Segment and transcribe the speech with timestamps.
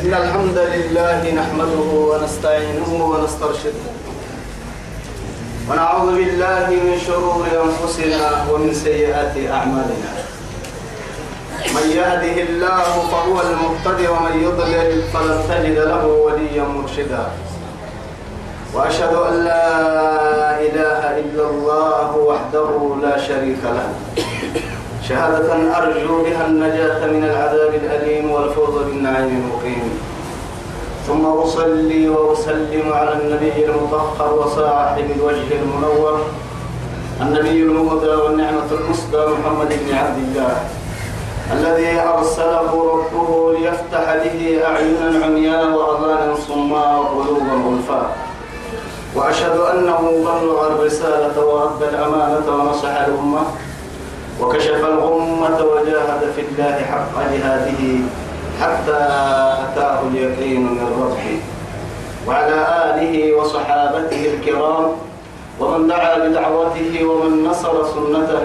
[0.00, 3.84] إن الحمد لله نحمده ونستعينه ونسترشده.
[5.68, 10.12] ونعوذ بالله من شرور أنفسنا ومن سيئات أعمالنا.
[11.76, 17.24] من يهده الله فهو المهتدي ومن يضلل فلن تجد له وليا مرشدا.
[18.74, 19.68] وأشهد أن لا
[20.60, 22.70] إله إلا الله وحده
[23.02, 23.88] لا شريك له.
[25.10, 29.90] شهادة أرجو بها النجاة من العذاب الأليم والفوز بالنعيم المقيم.
[31.06, 36.20] ثم أصلي وأسلم على النبي المطهر وصاحب الوجه المنور
[37.20, 40.54] النبي المهدى والنعمة المسدى محمد بن عبد الله
[41.52, 48.16] الذي أرسله ربه ليفتح به أعينا عمياء وأذانا صماء وقلوبا غلفاء.
[49.14, 53.42] وأشهد أنه بلغ الرسالة وأدى الأمانة ونصح الأمة.
[54.40, 57.82] وكشف الغمة وجاهد في الله حق جهاده
[58.60, 59.00] حتى
[59.64, 61.28] أتاه اليقين من ربه
[62.28, 64.86] وعلى آله وصحابته الكرام
[65.60, 68.42] ومن دعا بدعوته ومن نصر سنته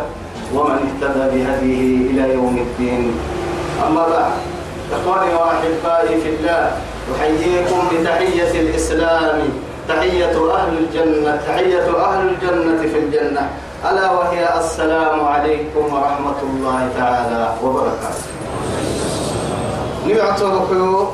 [0.53, 3.11] ومن اهتدى بهديه إلى يوم الدين.
[3.87, 4.31] أما بعد
[4.93, 6.71] إخواني وأحبائي في الله
[7.15, 9.39] أحييكم بتحية الإسلام.
[9.89, 13.49] تحية أهل الجنة تحية أهل الجنة في الجنة.
[13.85, 18.25] ألا وهي السلام عليكم ورحمة الله تعالى وبركاته.
[20.09, 21.05] نبعتوا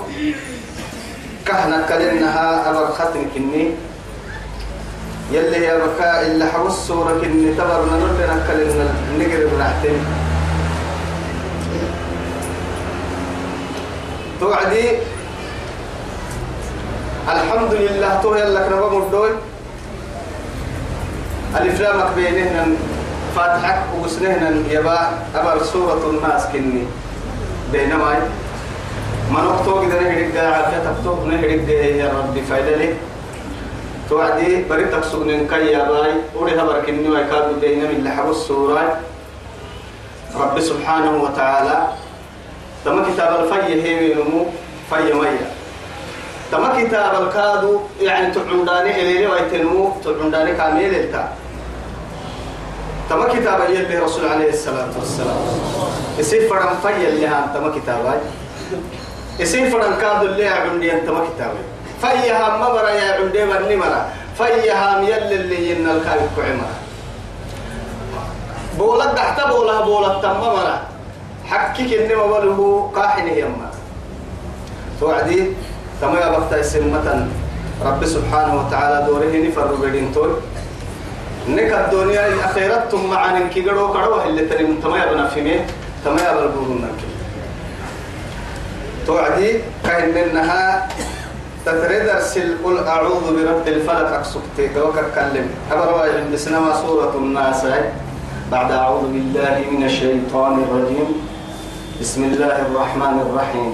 [1.45, 3.75] كهنا كلنها أبر ختم كني.
[5.31, 8.87] يلي يا بكاء اللي حوس سورة كني تبرنا نرد كلنا
[9.19, 9.97] نقرب نحتم
[14.39, 14.85] توعدي.
[17.27, 19.31] الحمد لله تو يلا كنا بمردوي
[21.57, 22.77] الإفلامك بينهن
[23.35, 24.99] فاتحك وسنهن يبا
[25.35, 26.83] أبر سورة الناس كني.
[27.71, 28.27] بينما
[29.31, 32.93] ما نقطو كده نهرق عافية تكتو نهرق يا ربي فايدة لي.
[34.09, 36.11] توعدي بريتك سؤنين كي يا باي.
[36.35, 38.99] أولي هبر كني ويكادوا بينما اللي حبو السورة.
[40.35, 41.87] رب سبحانه وتعالى.
[42.85, 44.45] تم كتاب الفي هي نمو.
[44.89, 45.47] في مية.
[46.51, 47.79] تم كتاب الكادو.
[48.01, 49.91] يعني تعنداني إليه ويتنمو.
[50.03, 51.40] تعنداني كامل التا
[53.11, 55.35] تم كتاب يلي رسول عليه الصلاة والسلام.
[56.19, 58.17] يصير فرن في اللي هم تم كتابي
[59.39, 61.59] يصير فرن كادو اللي عندي أنت ما كتابي
[62.01, 64.05] فيها ما برا يا عندي مني مرا
[64.37, 66.71] فيها يلي اللي ين الكاوي كعمرا
[68.77, 70.81] بولد تحت بولها بولد تم مرا
[71.49, 73.69] حكيك إنما وله قاحن يما
[74.99, 75.51] توعدي؟
[76.01, 77.27] تما يا بقتا السمة
[77.85, 80.31] رب سبحانه وتعالى دوره نفر بدين تول.
[81.49, 85.65] نك الدنيا الأخيرة ثم معنا كي قروا قروا اللي تري تما يا بنا فيمي
[86.05, 86.99] تما يا بالبورون نك
[89.07, 90.87] توعدي كأن إنها
[91.65, 97.65] تتريد أرسل قل أعوذ برب الفلك أكسكتي قوك أتكلم أبرا عند سنما سورة الناس.
[98.51, 101.09] بعد أعوذ بالله من الشيطان الرجيم.
[102.01, 103.73] بسم الله الرحمن الرحيم.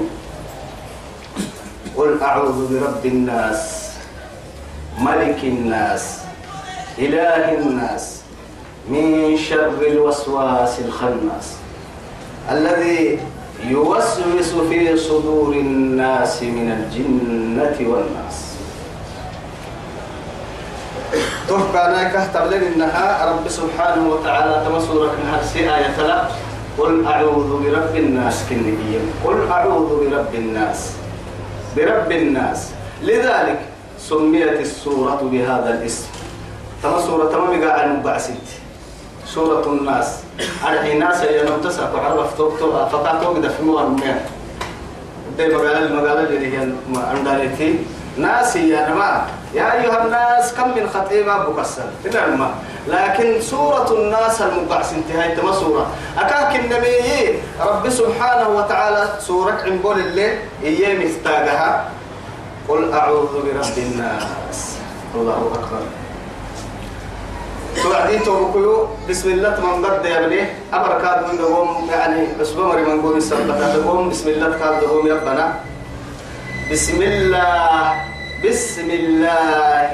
[1.97, 3.89] قل أعوذ برب الناس
[5.01, 6.26] ملك الناس
[6.99, 8.21] إله الناس
[8.89, 11.47] من شر الوسواس الخناس
[12.51, 13.19] الذي
[13.69, 18.37] يوسوس في صدور الناس من الجنة والناس.
[21.49, 26.27] تحكى نايكة تبلن إنها رب سبحانه وتعالى تمسورك نهر آية لا
[26.77, 30.91] قل أعوذ برب الناس كنبيا قل أعوذ برب الناس.
[31.77, 32.69] برب الناس.
[33.03, 33.59] لذلك
[33.99, 36.16] سميت السورة بهذا الاسم.
[36.83, 38.47] تما سورة تما مقاع المبعسيت
[39.25, 40.07] سورة الناس.
[40.67, 42.35] أرحي الناس يا نمتسع وعرف
[42.91, 44.15] فقط توك ده في مغرمين
[45.37, 47.79] دي مقالة المقالة اللي هي عندالتي
[48.17, 51.83] ناس يا نما يا أيها الناس كم من خطيمة بكسر.
[52.03, 52.51] تنعم
[52.87, 55.87] لكن سورة الناس المبعث انتهاء تما سورة.
[56.17, 61.89] أكاك النبي رب سبحانه وتعالى سورة عمبول الليل إيه مستاقها.
[62.67, 64.23] قل أعوذ برب الناس.
[65.15, 65.81] الله أكبر.
[67.83, 70.41] توعدي توبكيو بسم الله تمام قد يا ابني
[70.73, 74.09] أبركات من دوم يعني أسبوع مري من قوم السبت دوم.
[74.09, 75.45] بسم الله تكاد دوم ربنا.
[76.71, 77.93] بسم الله
[78.45, 79.91] بسم الله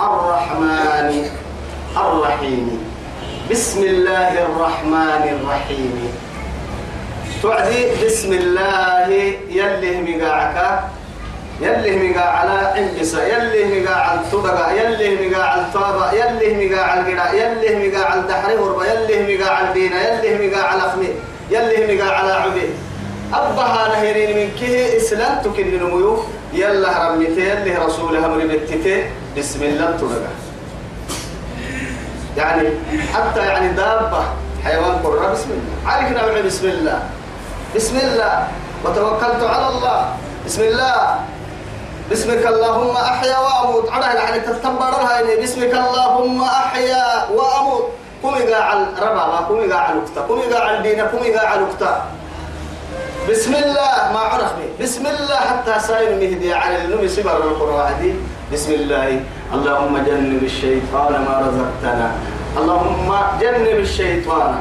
[0.00, 1.10] الرحمن
[1.96, 2.66] الرحيم.
[3.50, 5.94] بسم الله الرحمن الرحيم.
[7.42, 9.08] توعدي بسم الله
[9.50, 10.58] يلي مقاعك.
[11.60, 17.00] يلي مقا على عمبسة يلي مقا على الطبقة يلي مقا على الطابة يلي مقا على
[17.00, 21.10] القراء يلي مقا على الدحر هربة يلي مقا على البينة يلي مقا على خمي
[21.50, 22.68] يلي مقا على عبي
[23.34, 26.22] أبها نهرين من كه إسلام تكن نميو
[26.52, 30.32] يلا رميته يلي رسول أمر بتته بسم الله تلقى
[32.36, 32.68] يعني
[33.14, 34.22] حتى يعني دابة
[34.64, 35.92] حيوان قرة بسم الله.
[35.92, 37.02] عليك نوع بسم الله.
[37.76, 38.48] بسم الله.
[38.84, 39.98] وتوكلت على الله.
[40.46, 41.18] بسم الله.
[42.10, 43.90] بسمك اللهم أحيا وأموت.
[43.90, 47.84] على يعني تتبرها بسمك اللهم أحيا وأموت.
[48.22, 52.04] قومي قاعد ربا قومي قاعد لكتا قومي قاعد دينا قومي قاعد لكتا
[53.30, 58.16] بسم الله ما عرف بسم الله حتى سائل مهدي على النبي سبر القرآن
[58.52, 59.20] بسم الله.
[59.54, 62.08] اللهم جنب الشيطان ما رزقتنا.
[62.56, 63.08] اللهم
[63.40, 64.52] جنب الشيطان.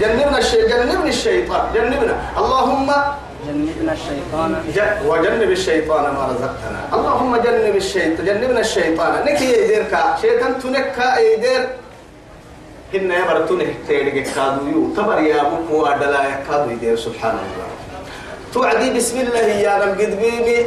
[0.00, 1.64] جنبنا الشيطان جنبنا الشيطان.
[1.74, 2.14] جنبنا.
[2.38, 2.88] اللهم
[3.46, 4.50] جنبنا الشيطان.
[5.06, 6.80] وجنب الشيطان ما رزقتنا.
[6.96, 9.12] اللهم جنب الشيطان جنبنا الشيطان.
[9.26, 9.94] نكي يديرك.
[10.22, 11.62] شيطان تنكا يدير.
[12.94, 14.82] هن يبرتونه تيرك كادو يو.
[14.96, 16.96] تبر يا أبو أدلا كادو يدير.
[16.96, 17.68] سبحان الله
[18.52, 20.00] توعدي بسم الله يا رب.
[20.00, 20.66] قد بيبي.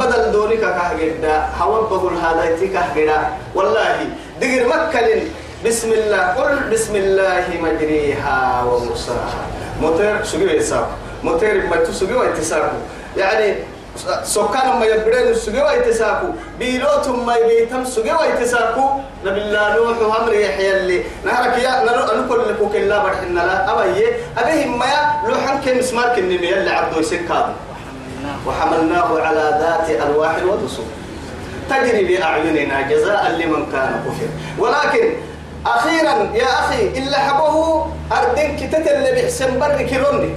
[0.00, 3.18] بدل دونك كهجدا هوا بقول هذا تكهجدا
[3.56, 3.96] والله
[4.40, 5.22] دقر مكلن
[5.64, 6.22] بسم الله.
[6.36, 8.38] قل بسم الله مجريها
[8.68, 9.42] ومرساها.
[9.80, 10.88] موتير سجوا يساق
[11.24, 12.80] موتير ما تسجوا يتساقوا
[13.16, 13.54] يعني
[14.24, 18.90] سكان ما يبرين سجوا يتساقوا بيلوتهم ما يبيتم سجوا يتساقوا
[19.24, 21.84] نبي الله نوح وامر يحيى اللي نهرك يا
[22.20, 24.06] نقول لك كلا برحنا لا أبي
[24.38, 24.86] أبيه ما
[25.28, 25.78] لوحن كم
[26.18, 27.44] اللي عبدو يسكاد
[28.46, 30.84] وحملناه على ذات ألواح ودسور
[31.70, 34.28] تجري بأعيننا جزاء لمن كان كفر
[34.58, 35.12] ولكن
[35.66, 40.34] أخيرا يا أخي إلا حبه أردن كتت اللي بحسن برك رني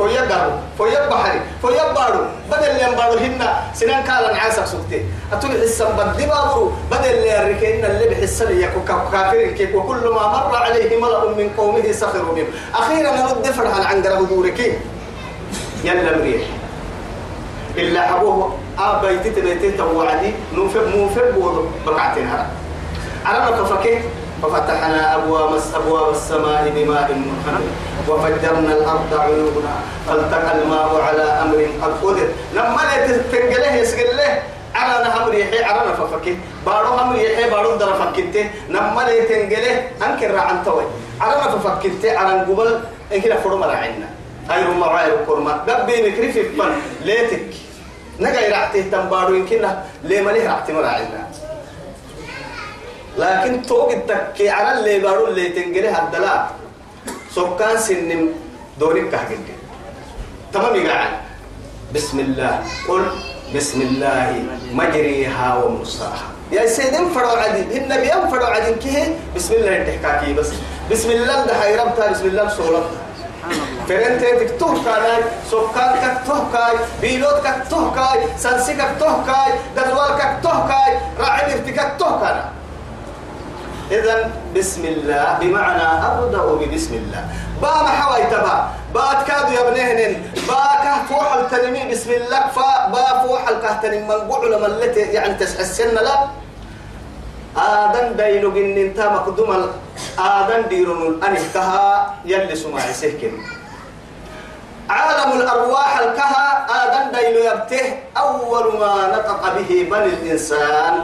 [0.00, 2.24] فويا قارو فويا بحري فويا بارو.
[2.50, 5.04] بدل اللي بارو هنا سنان كالا عاسك سكتي.
[5.32, 8.80] أتولي حسن بدي بابرو بدل اللي الركين اللي بحسن يكو
[9.12, 12.48] كافر كيف وكل ما مر عليه ملأ من قومه سخروا منه.
[12.74, 14.60] أخيرا نرد فرحا عن قرب دورك
[15.84, 16.42] يلا مريح.
[17.76, 20.32] إلا حبوه أبيتي تبيتي توعدي.
[20.56, 22.46] نوفق موفق بوضو بركعتين هذا
[23.26, 24.00] على ما كفكه
[24.42, 27.64] ففتحنا أبواب أبواب السماء بماء منهمر
[28.08, 29.74] وفجرنا الأرض عيونا.
[30.06, 32.28] فالتقى الماء على أمر قد قدر.
[32.54, 32.82] لما
[33.32, 34.42] تنقله يسقل له
[34.74, 39.74] على نهمر يحيى على نففكه بارو همر يحيى بارو در فكته لما تنقله
[40.06, 40.84] أنكر عن توي
[41.20, 42.80] على نففكته على قبل
[43.12, 44.08] إنك فرو مرعينا
[44.50, 46.72] أي رم عاير كرما قبي مكري في فن
[47.04, 47.50] ليتك.
[48.20, 51.20] نجا يرعته تنبارو يمكننا ليه مليه رعته مرعينا
[53.20, 56.50] لكن توق التكي على اللي بارو اللي تنقله الدلاء
[57.36, 58.28] سكان سن
[58.80, 59.44] دوري كهجد.
[60.52, 61.12] تمام يقعد
[61.94, 62.54] بسم الله.
[62.88, 63.04] قل
[63.54, 69.04] بسم الله مجريها ومرساها يا سيدنا فرو عدي النبي فرو عدي كيه؟
[69.36, 70.50] بسم الله تحكاكي بس.
[70.90, 73.00] بسم الله ده حيربتها بسم الله سولتها
[73.88, 80.92] فرنت تكتوه كاي سكان كتوه كاي بيلوت كتوه كاي سنسي كتوه كاي دلوال كتوه كاي
[81.18, 82.38] راعي ارتكتوه كاي
[83.90, 87.22] إذا بسم الله بمعنى أبدأ ببسم الله.
[87.62, 88.56] با ما حوي تبا
[88.94, 94.52] با تكادوا يا بنهن با كهفوح التنمي بسم الله فا با فوح الكهتنم من قعل
[94.60, 96.16] من التي يعني تسحسن لا.
[97.56, 99.50] آدم دايلو جن انت مقدوم
[100.18, 103.32] آدم ديرون أنكها يلي سماعي سهكن
[104.90, 106.46] عالم الأرواح الكها
[106.82, 107.84] آدم دايلو يبته
[108.16, 110.94] أول ما نطق به بني الإنسان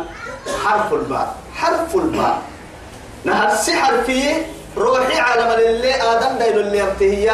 [0.64, 2.34] حرف الباء حرف الباء.
[3.26, 4.47] نهر سحر فيه
[4.78, 7.33] روحي عالم اللي آدم دايلو اللي يبته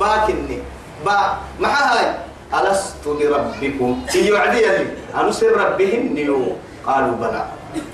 [0.00, 0.58] باكني
[1.06, 1.16] با
[1.58, 2.06] ما هاي؟
[2.54, 4.86] ألست بربكم يوعدي لي
[5.20, 6.56] أنسر ربهم نيو.
[6.86, 7.42] قالوا بلى.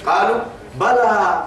[0.06, 0.40] قالوا
[0.80, 1.44] بلى.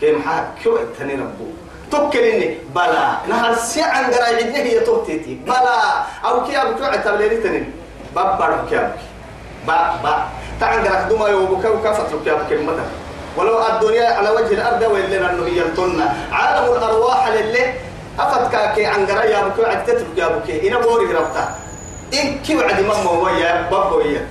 [0.00, 1.48] كم حكوا التاني ربو؟
[1.90, 3.06] تكلني بلى.
[3.28, 5.78] نهر سعن قراي عدني هي توتيتي بلى.
[6.24, 7.72] أو كي أبو توعد تبليني تنين
[8.14, 8.94] بابا كي أبو
[9.66, 10.14] با با.
[10.60, 12.72] تعن قراك دوما يوبك وكافت لك يا كلمة
[13.36, 17.74] ولو الدنيا على وجه الأرض وإلا أنه هي التنة عالم الأرواح للي
[18.18, 21.48] أفت كاكي عن قراي يا أبو توعد تترك يا أبو كي إنا بوري ربطة.
[22.14, 24.26] إن كي وعد ماما ويا بابا ويا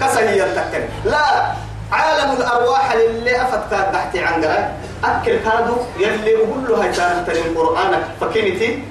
[0.00, 1.52] كسهي التكن لا
[1.92, 4.72] عالم الأرواح اللي أفت كاد تحتي عن قرأ
[5.04, 8.02] أكل كادو يلي أقول له هاي تاني القرآن.
[8.20, 8.82] فكنتي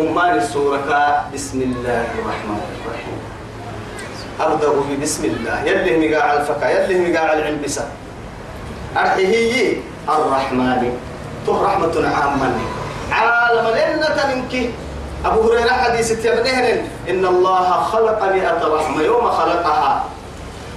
[0.00, 3.18] أمان السورة بسم الله الرحمن الرحيم.
[4.40, 4.68] أبدأ
[5.02, 5.62] بسم الله.
[5.64, 7.84] يلي مقاع الفكا يلي مقاع العنبسة
[8.98, 9.76] أرحيه
[10.08, 10.82] الرحمن.
[11.46, 12.56] تو رحمة عامة.
[13.12, 14.54] عالم لنة منك.
[15.24, 16.78] أبو هريرة حديث تبنهن
[17.10, 20.04] إن الله خلق مئة رحمة يوم خلقها.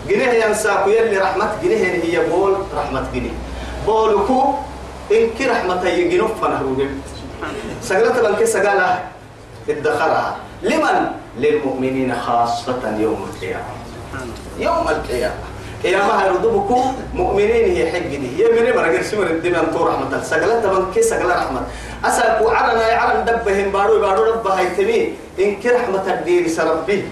[0.10, 1.50] جنيه ينساك يلي رحمة.
[1.64, 3.36] جنيه هي بول رحمة جنيه.
[3.86, 4.54] بولكو
[5.12, 6.78] إن كي رحمة يجنوف فنهرو
[7.82, 9.00] سقلت بنك سقالة
[9.70, 10.36] ادخرها.
[10.62, 10.98] لمن؟
[11.38, 13.74] للمؤمنين خاصة يوم القيامة.
[14.60, 15.51] يوم القيامة.
[15.84, 18.30] قيامة هيردبكم مؤمنين هي حق دي.
[18.38, 21.62] هي من ما رجل سمر الدنيا تو رحمة سجلت من كي سجل رحمة.
[22.06, 27.04] أسأل وعرنا يعلم دبهم بارو بارو رب هيتمي إن كي رحمة الدين سربي.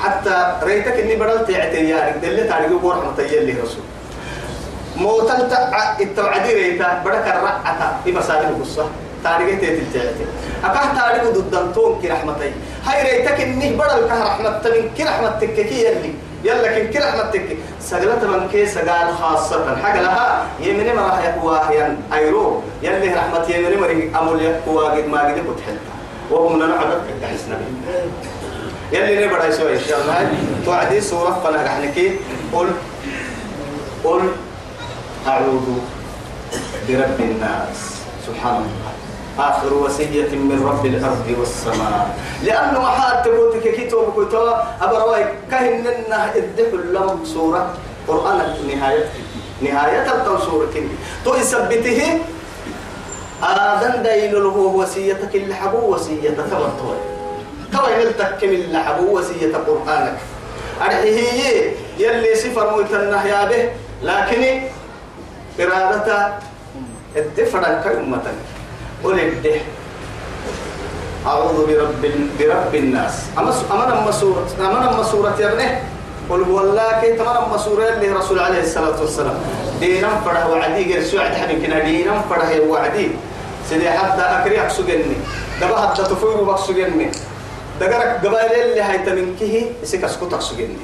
[0.00, 3.84] حتى ريتك إني بدلت اعتيارك دلت على جبور رحمة يلي رسول.
[4.96, 7.02] موتل تع التوعدي ريتا.
[7.04, 8.00] بدك الرعة.
[8.04, 8.88] في مسائل القصة؟
[9.24, 10.00] تاريخ تيتي
[10.64, 12.52] أكاه تاريخ ضد توم كي رحمتي
[12.84, 16.12] هاي ريتك إني بدل رحمة من كي رحمة تككي يلي.
[16.44, 19.76] يلا كن كي رحمة تككي سجلت من كي سجال خاصة.
[19.82, 25.08] حاجة لها يمني ما راح يقوى ين أيرو يلي رحمة يمني مري أمول يقوى قد
[25.08, 25.94] ما قد بتحلتا
[26.30, 27.60] وهم لنا عدد كحسنا
[28.92, 30.32] يلي نبرا يسوي إن شاء الله.
[30.64, 32.16] توعدي سورة فنا رحنكي
[32.52, 32.68] قل
[34.04, 34.22] قل
[35.28, 35.68] أعوذ
[36.88, 37.78] برب الناس.
[38.26, 38.89] سبحان الله.
[39.38, 42.16] آخر وصية من رب الأرض والسماء.
[42.42, 47.74] لأنه ما حد تقول كيتو بكتو أبرواي كهن إنها الدخل لهم سورة
[48.08, 49.04] قرآن نهاية
[49.62, 50.74] نهاية التوسورة
[51.24, 52.18] تو يثبته.
[53.42, 56.96] آدم دايل له وصيتك اللي حبو وصية تبطل
[57.72, 60.18] تو يلتك من اللي حبو وصية قرآنك.
[60.82, 63.70] أرحيه يلي سفر موتنا يا به.
[64.02, 64.62] لكن
[65.60, 66.32] إرادة
[67.16, 68.38] الدفرن كأمتك
[69.04, 69.60] قل الده
[71.26, 72.02] أعوذ برب
[72.38, 73.14] برب الناس.
[73.38, 75.82] أما أما أما سورة أما أما سورة يا ابنه
[76.30, 79.36] قل هو الله كي تمام أما سورة اللي رسول عليه الصلاة والسلام.
[79.80, 83.10] دينا فرح وعدي غير سوى حبي كنا دينا فرح وعدي.
[83.68, 85.14] سيدي حتى أكري أكسجني
[85.60, 87.10] دبا حتى تفوق بكسجني
[87.80, 90.82] دقرك قبائل اللي هاي تمنكه يسك أسكت أكسجني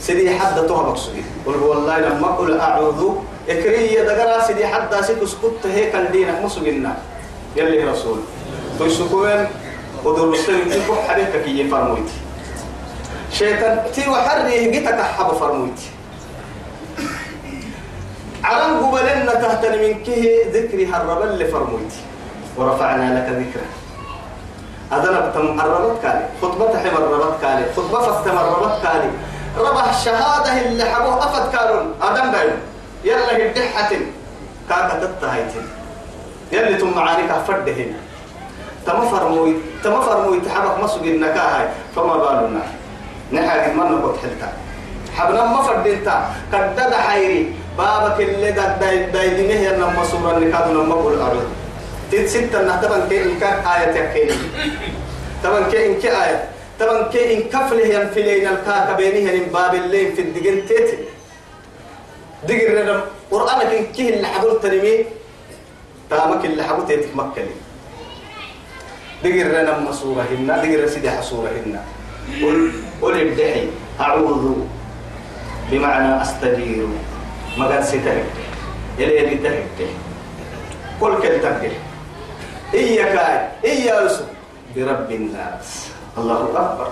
[0.00, 3.00] سيدي حتى توها بكسجني قل هو لما قل أعوذ
[3.48, 6.96] إكري دقرا سيدي حتى سيك أسكت هيك دينك مسجنا
[7.56, 8.18] يلي رسول.
[8.80, 9.46] تسكوين
[10.04, 12.16] ودرستين تكو حبيبك كي فرمويتي
[13.32, 15.88] شيطان تي وحري جيتك حب فرمويتي
[18.44, 22.00] علم قبلنا تهتن من كه ذكري هرب اللي فرمويتي
[22.56, 23.68] ورفعنا لك ذكرى
[24.92, 26.26] أدنا بتم الربط كالي.
[26.42, 27.64] خطبة حمر الربط كالي.
[27.76, 29.10] خطبة فتم الربط كالي.
[29.58, 31.54] ربح الشهادة اللي حبوه أفد
[32.02, 32.50] أدم بايو
[33.04, 33.90] يلا هدحة
[34.68, 35.66] كاكا تتهايتين
[36.52, 37.92] يلي تم معانيك فردهن.
[38.86, 39.54] تما فرموي
[39.84, 42.62] تما فرموي تحبك مسوق النكاهاي فما بالنا.
[43.32, 44.52] نحاج ما نقول حلتا.
[45.16, 47.54] حبنا ما فردينتا كدد حيري.
[47.78, 51.48] بابك اللي دد داي داي دينه ينا مسورا نكاد نما قول أرض.
[52.10, 54.34] تيت ستة نحتبن كي إنك آية يكيني
[55.42, 56.44] تبن كي إنك آية.
[56.78, 60.98] تبن كي إن كفله ينفلين الكاك بينه من باب الليل في الدقن تيتي
[62.48, 65.04] دقر لنا قرآنك كيه اللي حبول تنمي
[66.10, 67.42] تامك اللي حبول تيتك مكة
[69.24, 71.84] دقر لنا مصورة هنا دقر سيدي حصورة هنا.
[72.42, 73.68] قل قل ابدعي
[74.00, 74.54] أعوذ
[75.70, 76.86] بمعنى أستجير
[77.58, 78.30] ما قال سترك
[78.98, 79.88] يلي يلي ترك.
[81.00, 81.72] كل كل ترك
[82.74, 83.16] إياك
[83.64, 84.26] إيا يوسف.
[84.76, 85.88] برب الناس.
[86.18, 86.88] الله أكبر.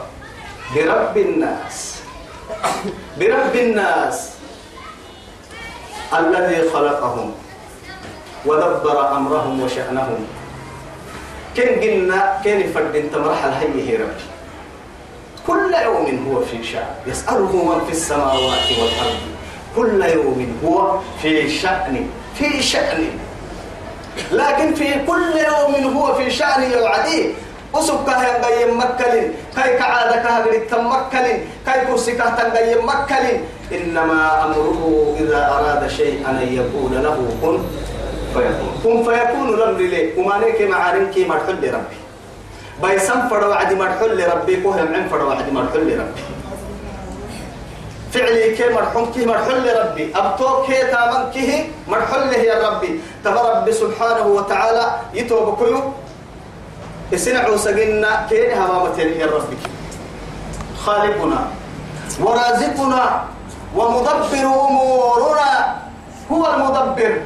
[0.75, 2.03] برب الناس.
[3.19, 4.38] برب الناس.
[6.13, 7.33] الذي خلقهم
[8.47, 10.27] ودبر أمرهم وشأنهم.
[11.57, 14.27] كن قلنا كن فرد انت مرحل هي ربي
[15.47, 16.95] كل يوم هو في شأن.
[17.07, 19.21] يسأله من في السماوات والأرض.
[19.77, 22.07] كل يوم هو في شأن
[22.39, 23.19] في شأن.
[24.33, 27.35] لكن في كل يوم هو في شأن يوعدي
[27.75, 32.87] أسب كه ينقيم مكلين كي كعادة كه قريب تمكلين كي كرسي كه تنقيم
[33.73, 34.81] إنما أمره
[35.21, 37.59] إذا أراد شيئا أن يقول له كن
[38.35, 38.73] فيكون.
[38.85, 41.99] كن فيكون الأمر ليه وما ليك معارنك مرحل لربي.
[42.83, 46.23] بيسم فروا عدي مرحل لربي كوهم عن فروا عدي مرحل لربي.
[48.13, 50.13] فعلي كي مرحوم كي مرحل لربي.
[50.17, 54.85] أبطو كي تامن كي مرحل له يا ربي تبا ربي سبحانه وتعالى
[55.15, 55.93] يتوب كيو.
[57.13, 59.57] يسنعوا سجنا كين همامتين يا ربي.
[60.85, 61.41] خالقنا.
[62.21, 63.25] ورازقنا.
[63.77, 65.77] ومدبر أمورنا.
[66.33, 67.21] هو المدبر.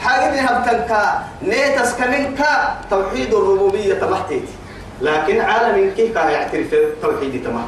[0.00, 4.54] حاجة هبتنكا نيتس كمنكا توحيد الربوبية تمحتيتي
[5.02, 7.66] لكن عالم كيف كان يعترف توحيد تمام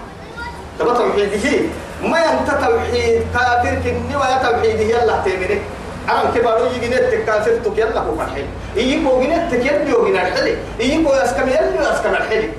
[0.79, 1.59] تبا توحيده
[2.03, 5.61] ما ينت توحيد كافر كني ولا توحيده يلا تيمري
[6.09, 8.45] عرم كبارو يجي نت كافر تك يلا كو فرحي.
[8.77, 12.51] يجيكو جنت يلي وجنا الحلي يجيكو يسكم يلي ويسكم الحلي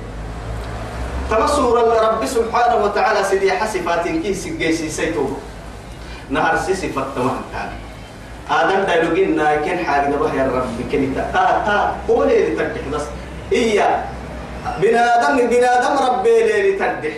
[1.31, 5.31] تمسور رب سبحانه وتعالى سيدي حسفاتين كي سجيسي سيتو.
[6.27, 7.71] نهر سيسي فتمام كان.
[8.51, 13.07] آدم دايلوجين نايكين حاجة نروح يا رب كنتا تا تا قولي اللي تركح بس.
[13.55, 14.11] إيا.
[14.83, 17.15] بنادم بنادم ربي ليلي تدح.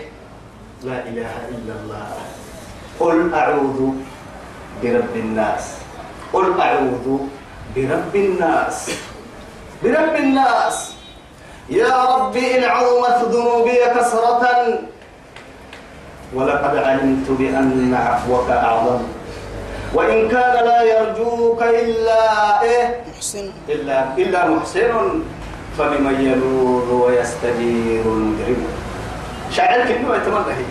[0.86, 2.08] لا إله إلا الله.
[3.02, 3.80] قل أعوذ
[4.84, 5.64] برب الناس.
[6.34, 7.08] قل أعوذ
[7.76, 8.78] برب الناس.
[9.84, 10.78] برب الناس.
[11.70, 14.80] يا ربي إن عظمت ذنوبي كسرة
[16.36, 19.02] ولقد علمت بأن عفوك أعظم.
[19.94, 22.22] وإن كان لا يرجوك إلا
[22.62, 23.52] إيه؟ محسن.
[23.70, 25.22] إلا إلا محسن.
[25.78, 28.68] فبمن يلوذ ويستجير المجرم.
[29.52, 30.66] شعرك إنه يتمنى هي.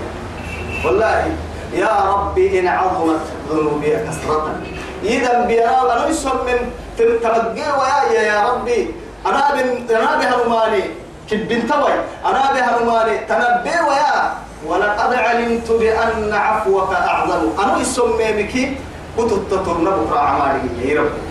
[0.84, 1.37] والله
[1.75, 3.20] يا ربي إن عظمت
[3.50, 4.61] ذنوبي كثرة.
[5.04, 6.08] إذا أنا
[6.46, 6.58] من
[6.99, 9.01] تمجي ويا يا ربي.
[9.26, 10.83] أنا بن أنا بهرماني
[11.31, 11.95] كبن توي
[12.26, 14.33] أنا بهرماني تنبي ويا.
[14.67, 17.43] ولقد علمت بأن عفوك أعظم.
[17.62, 18.55] أنا يسمي بك
[19.17, 21.23] كنت تطرنا بكرة عمالي يا ربي.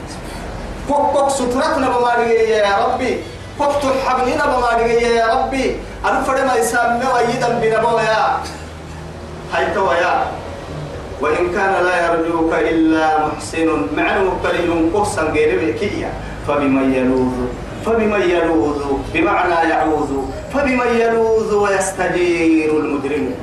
[0.88, 3.24] كوك كوك سترتنا بمالي يا ربي.
[3.58, 5.80] كوك تحبنينا بمالي يا ربي.
[6.06, 8.38] أنا فرما يسمى ويدا بنبويا
[9.54, 10.14] هاي تويا
[11.22, 13.88] وإن كان لا يرجوك إلا محسن.
[13.96, 16.12] معنى قليل قصا غير بكيا.
[16.48, 17.36] فبمن يلوذ
[17.86, 18.82] فبمن يلوذ؟
[19.14, 20.12] بمعنى يعوذ.
[20.54, 23.34] فبمن يلوذ ويستجير المجرم.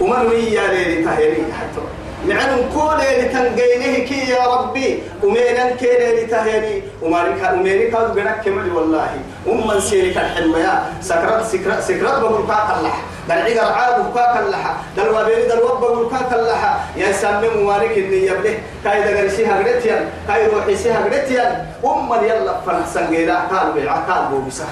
[0.00, 1.82] ومن ويا ليلي تهيري حتى.
[2.28, 5.02] معنى كل اللي تنقينه كي يا ربي.
[5.22, 6.82] ومينا كي اللي تهيري.
[7.02, 9.10] ومالك ومينك بنك كمل والله.
[9.46, 12.44] ومن سيرك الحلمية سكرت سكرت سكرت بقول
[12.78, 12.94] الله.
[13.28, 14.64] دل عقر عاب كاك الله
[14.96, 16.62] دل وبيري دل وب بقول كاك الله
[16.96, 23.06] يا سامي مالك اللي يبله كاي دغرسي هغرتيان كاي روحي سي هغرتيان ومن يلا فنحسن
[23.10, 24.64] غيرا قال بيع قال بوبسا.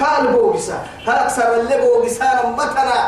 [0.00, 0.78] قال بوبسا.
[1.06, 3.00] هاكسر اللي بوبسا نمتنا.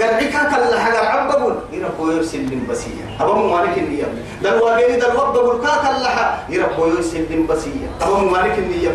[0.00, 4.04] قرعك كلا حجر عبقول يربو يرسل لهم بسية أبا مالك النية
[4.42, 6.26] دل وابيني دل وبقول كاك اللحى.
[6.48, 8.90] يربو يرسل لهم بسية أبا مالك النية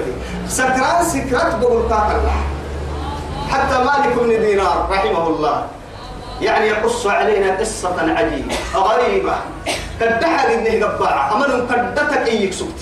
[0.48, 2.53] سكران سكرات بقول كاك اللحى.
[3.54, 5.66] حتى مالك بن دينار رحمه الله.
[6.42, 9.36] يعني يقص علينا قصة عجيبة غريبة.
[10.00, 12.82] كدحر إنه قباعة أمر كدتك إيك سكت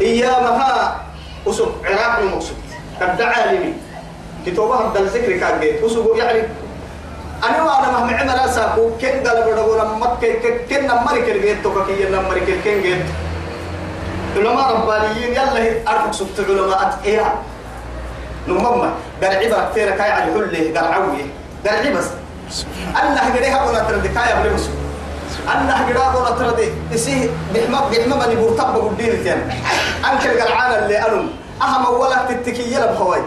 [0.00, 1.00] إيامها
[1.48, 2.56] أسك عراق المقصود
[3.00, 3.72] كدعا لي.
[4.46, 5.80] كتابة هذا الذكر كان جيت.
[6.16, 6.40] يعني
[7.44, 11.72] أنا وأنا مهما عمل أساكو كن قال بدو نمت كن كن نمر كل جيت تو
[11.84, 13.06] كي نمر كل كن جيت.
[14.36, 17.32] علماء ربانيين يلا أرفق سكت علماء أتقيا.
[18.48, 18.90] نمما
[19.22, 20.92] قال عبرة كثيرة كاي على حله قال
[21.66, 22.06] قال عبس
[23.02, 24.70] أنا هجريها ولا تردي كاي أبلي مسو
[25.54, 29.50] أنا هجريها ولا تردي إسيه بحمد بحمد بني برتب بقدين تيان
[30.12, 31.30] أنك القلعان اللي أنم
[31.62, 33.20] أهم ولا تتكي لبهواي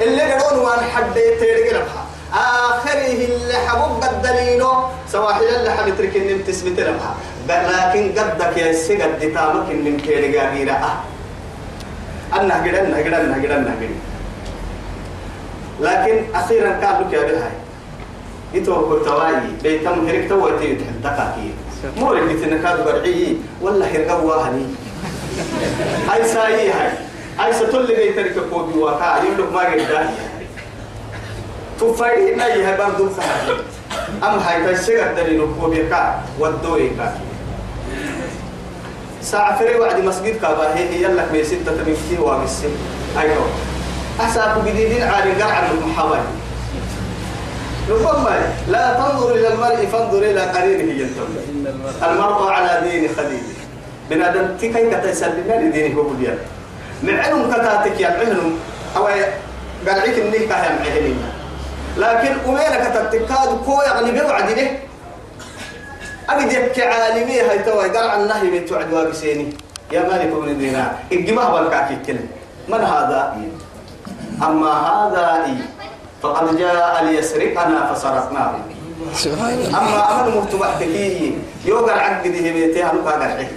[0.00, 4.72] اللي قالون وان حد تيرق لبها آخره اللي حبوب قدلينو
[5.12, 7.14] سواحل اللي حبت ركن نمت اسمت لبها
[7.48, 10.98] لكن قدك يا سي قد تامك من كيرقا غيرا أه
[12.40, 13.96] أنا هجرنا هجرنا هجرنا هجرنا
[15.80, 17.56] لكن أخيرا كان لك يا بهاي.
[18.54, 21.50] يتوقع تواي بيتم هرك توا تيجي تحدكاكي
[21.96, 23.36] مو اللي تنكاد برعي.
[23.60, 24.66] ولا هرقا واهني
[26.08, 26.90] هاي ساي هاي.
[27.38, 29.22] هاي ستول لي ترك كوبي وكا.
[29.22, 30.10] يقول ما قد
[31.80, 33.56] تفاي هنا هي برضو فهد
[34.24, 36.20] أم هاي تشيغ دليل كوبي كا.
[36.40, 37.18] ودوي كا.
[39.22, 40.74] ساعة فري وعد مسجد كابا.
[40.74, 42.70] هي يلا ميسين تتمشي وامسين
[43.18, 43.46] أيوه
[44.20, 46.18] أساكو جديدين عالي قرع المحاول
[47.90, 51.28] ربما لا تنظر إلى المرء فانظر إلى قرينه ينتم
[52.02, 53.56] المرء على دين خليله.
[54.10, 56.38] بنادم تكاي كتسلمنا لدينه هو بليان
[57.02, 58.58] معلوم كتاتك يا معلوم
[58.96, 59.08] أو
[59.86, 61.18] قرعيك النيكة يا معلوم
[61.96, 64.78] لكن أمينة كتاتكاد كو يعني بوعد له
[66.28, 67.88] أجد يبكي عالمي هاي توي.
[67.88, 69.54] قرع النهي من توعد وابسيني
[69.92, 70.92] يا مالك بن دينار.
[71.12, 72.28] الجماعة بالكاكي كلمة.
[72.68, 73.36] من هذا؟
[74.42, 75.62] أما هذا إيه
[76.22, 78.54] فقد جاء ليسرقنا فسرقناه
[79.68, 83.52] أما أمر مرتبحتكي يوغر عقد دي بيتي كاغر عيه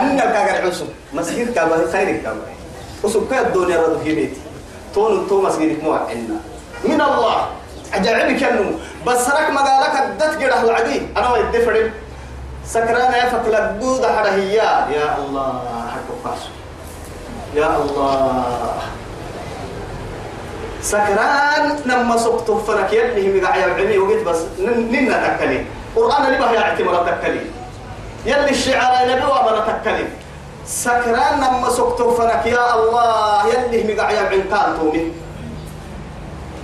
[0.00, 2.46] أنك كاغر عسو مسجد كابا خيرك كابا
[3.02, 4.40] وسو كا الدنيا رضو في بيتي.
[4.94, 6.40] تون تو مسجدك مو عنا.
[6.84, 7.46] من الله.
[7.94, 11.92] أجعلك أنه بس رك مقالك الدت قرح العدي أنا ويدي فرد
[12.66, 15.62] سكران يفك لقود حرهيا يا الله
[15.94, 16.30] حكو
[17.54, 18.74] يا الله.
[20.82, 25.64] سكران لما سقط فنك يلي مقع يبعني وقلت بس ننا تكلي.
[25.96, 27.40] قرآن اللي بها يعتمر تكلي.
[28.26, 30.04] يلي الشعر نبي وما تكلي.
[30.66, 35.12] سكران لما سقط فنك يا الله يلي مقع يبعني كان تومي.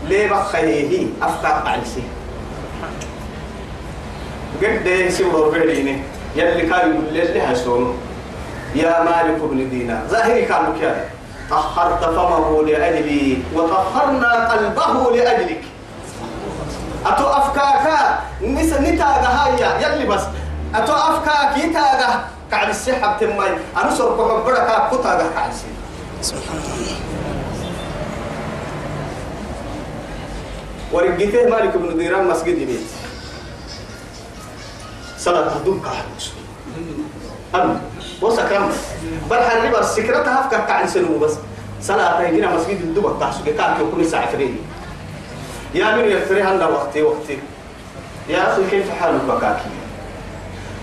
[0.09, 2.03] ليه بخيه أفكار عالسي
[4.63, 6.03] قد سيورو بيريني
[6.37, 7.93] يلي كان يقول لي هسونو
[8.75, 10.03] يا مالك بن دينار.
[10.09, 11.09] ظاهري كان لك
[11.51, 15.63] طهرت فمه لأجلي وطهرنا قلبه لأجلك.
[17.07, 20.23] أتو أفكاكا نس نتاغا هايا يلي بس.
[20.75, 23.59] أتو أفكاك يتاغا كعب السحب تماي.
[23.77, 25.51] أنا سرق حبرك كتاغا كعب
[26.21, 26.97] سبحان الله
[30.93, 32.87] ورقته مالك بن ديران مسجد بيت
[35.19, 36.33] صلاة الدم كحلوس
[37.55, 37.81] أم
[38.23, 38.73] وسكرم
[39.31, 41.35] بل حرب السكرتها فكك عن سنو بس.
[41.83, 44.57] صلاة هيجينا مسجد الدم تحسك كان يكون ساعة فريد
[45.75, 47.39] يا من يفتري هنا وقتي وقتي.
[48.29, 49.69] يا أخي كيف حالك بكاكي؟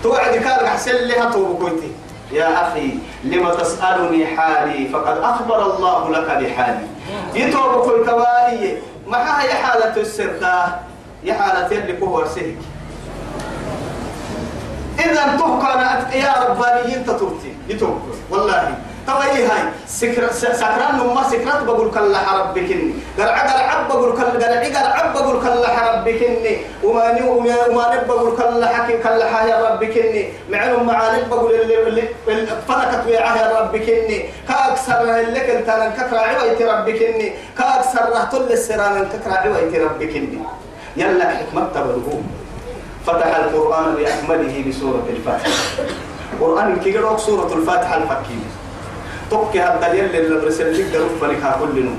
[0.02, 1.90] توعد كارك حسن لها توبكويتي
[2.32, 2.90] يا أخي
[3.24, 6.86] لما تسألني حالي فقد أخبر الله لك بحالي.
[7.34, 10.80] يتوبكوي كوالي ما هي حالة السرقة
[11.24, 12.56] يا حالة اللي كهو سهك.
[15.04, 18.74] إذا تهكى يا رباني أنت ترتي يتوبكوي والله.
[19.06, 24.62] تبعي هاي؟ سكر سكران نما سكرات بقول كلا حرب بكني قرع قرع بقول كلا قرع
[24.78, 29.80] قرع بقول كلا حرب بكني وما ني وما نب بقول كلا حكي كلا حيا رب
[29.80, 31.82] بكني معلوم معاني بقول اللي
[32.28, 38.52] اللي فلكت ويعه يا رب بكني كأكثر لك أنت نككر عويت رب بكني كأكثر رهتل
[38.52, 40.38] السران نككر عويت رب بكني
[40.96, 42.41] يلا حكمة تبلغوم
[43.06, 45.50] فتح القرآن بأكمله بسورة الفاتحة.
[46.32, 48.48] القرآن كي سورة الفاتحة الفكية.
[49.30, 50.92] توكي هذا اللي الرسل لك
[51.60, 51.98] كل نوم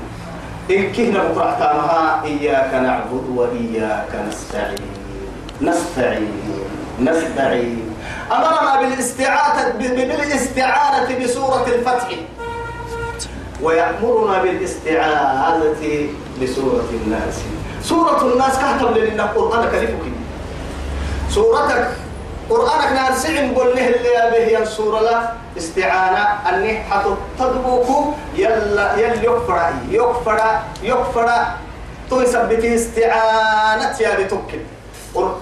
[0.70, 4.88] إن كهنا بقرأتها إياك نعبد وإياك نستعين.
[5.60, 6.42] نستعين.
[7.00, 7.94] نستعين.
[8.32, 12.08] أمرنا بالاستعانة بالاستعانة بسورة الفتح
[13.62, 16.08] ويأمرنا بالاستعاذة
[16.42, 17.36] بسورة الناس.
[17.82, 20.04] سورة الناس كهتم لنا القرآن كلفك
[21.34, 21.88] سورتك.
[22.50, 25.32] قرآنك نار سعن قلنه اللي به سورة لا.
[25.58, 26.24] استعانة.
[26.48, 29.58] أني حتى تدبوك يلا يلا يكفر
[29.90, 30.38] يكفر
[30.82, 31.28] يكفر.
[32.10, 34.60] تو يثبتي استعانة يا بتوكل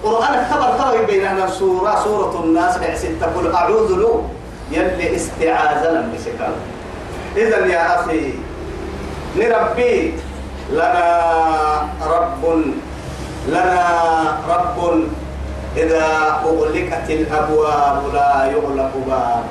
[0.03, 4.29] قرآن خبر خبر بيننا سورة سورة الناس بحسن تقول أعوذ له.
[4.71, 6.17] يلي استعاذة لم
[7.37, 8.33] إذا يا أخي
[9.37, 10.13] نربي
[10.71, 11.07] لنا
[12.05, 12.43] رب
[13.47, 13.81] لنا
[14.49, 14.77] رب
[15.77, 16.07] إذا
[16.45, 19.45] أغلقت الأبواب لا يغلق باب.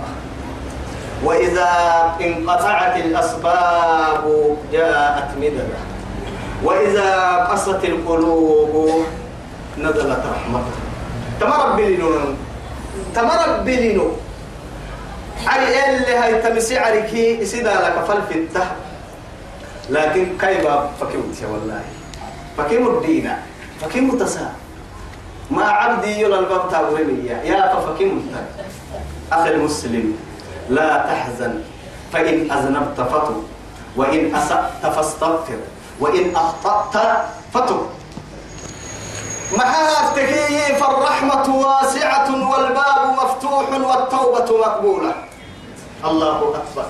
[1.24, 1.70] وإذا
[2.20, 5.78] انقطعت الأسباب جاءت مددا
[6.64, 9.04] وإذا قست القلوب
[9.78, 10.76] نزلت رحمته
[11.40, 12.10] تمرب بلنو
[13.14, 14.06] تمرب بلنو
[15.46, 17.96] علي اللي هاي تمسي عليكي سيدا لك
[18.34, 18.76] الدهب
[19.90, 20.66] لكن كيف
[21.00, 21.80] فكيمت يا والله؟
[22.58, 23.32] فكيم الدين.
[23.80, 24.52] فكيم تسا
[25.52, 28.36] ما عبدي يلا الباب تاوريني يا ففكيم
[29.32, 30.16] أخي المسلم
[30.70, 31.54] لا تحزن
[32.12, 33.42] فإن أذنبت فتب
[33.96, 35.58] وإن أسأت فاستغفر
[36.00, 36.96] وإن أخطأت
[37.54, 37.80] فتب
[39.56, 40.32] محافتك
[40.80, 45.12] فالرحمة واسعة والباب مفتوح والتوبة مقبولة.
[46.04, 46.86] الله أكبر.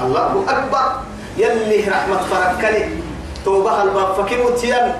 [0.00, 0.86] الله أكبر.
[1.36, 2.88] يلي رحمة فركلي.
[3.44, 4.94] توبة الباب فكيمتيان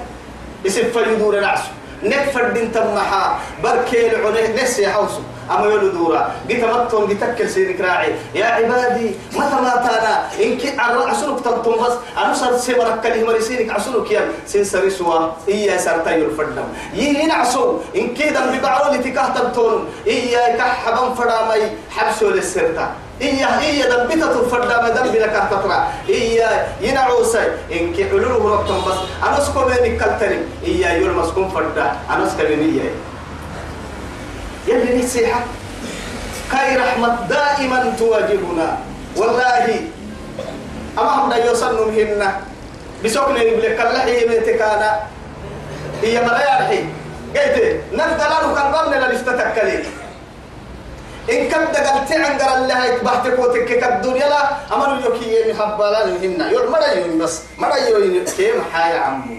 [0.66, 1.75] اسم فريدور نعسو
[2.06, 5.20] نكفر دين تمحا بركي العليه نسي حوسو.
[5.50, 11.72] أما يلو دورا بتمتون بتكل سيرك راعي يا عبادي متى ما تانا؟ إنك عسلك تنتم
[11.72, 17.78] بس أنا صار سيبرك كلمة مرسينك عسلك يا سين سرسوا إيا سرتا يلفدم يين عسو
[17.96, 24.88] إنك دم ببعرو لتكاه تبتون إيا كحبا فرامي حبسو للسرتا إيا إيا دبتة الفردا ما
[24.88, 28.98] دم بلك تطرع إيا ينعوسي إنك علوه ربطن بس.
[29.28, 32.80] أنا سكو بينك كالتري إيا يلمس كون فردا أنا سكبيني
[34.66, 35.40] يلي نسيحة.
[36.52, 38.78] كاي رحمة دائما تواجهنا.
[39.16, 39.80] والله.
[40.98, 42.40] أما هم يوصلوا مهنا
[43.04, 45.00] بسوكنا يبلك الله يمتكانا
[46.02, 46.92] هي مرايا الحين
[47.36, 49.56] قلت نفضل أنه كان رمنا لفتتك
[51.30, 54.42] إن كم دقلت عن قال الله يتبحتك وتكك الدنيا لا.
[54.74, 59.36] أمر يوكي محبالا مهنا يقول مرا يوم بس مرا يوم كيم حايا عمو.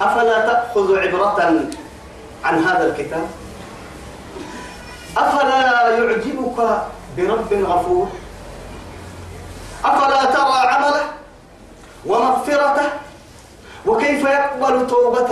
[0.00, 1.40] أفلا تأخذ عبرة
[2.44, 3.26] عن هذا الكتاب؟
[5.16, 5.60] أفلا
[5.98, 6.58] يعجبك
[7.16, 8.08] برب غفور؟
[9.84, 11.04] أفلا ترى عمله
[12.06, 12.88] ومغفرته؟
[13.86, 15.30] وكيف يقبل توبة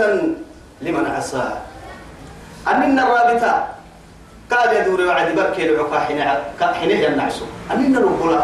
[0.81, 1.49] لمن عسى؟
[2.67, 3.67] أمن الرابطة
[4.53, 6.21] قال يدور وعد بركي العقا حين
[6.61, 8.41] حين ينعسو أمن الوقلا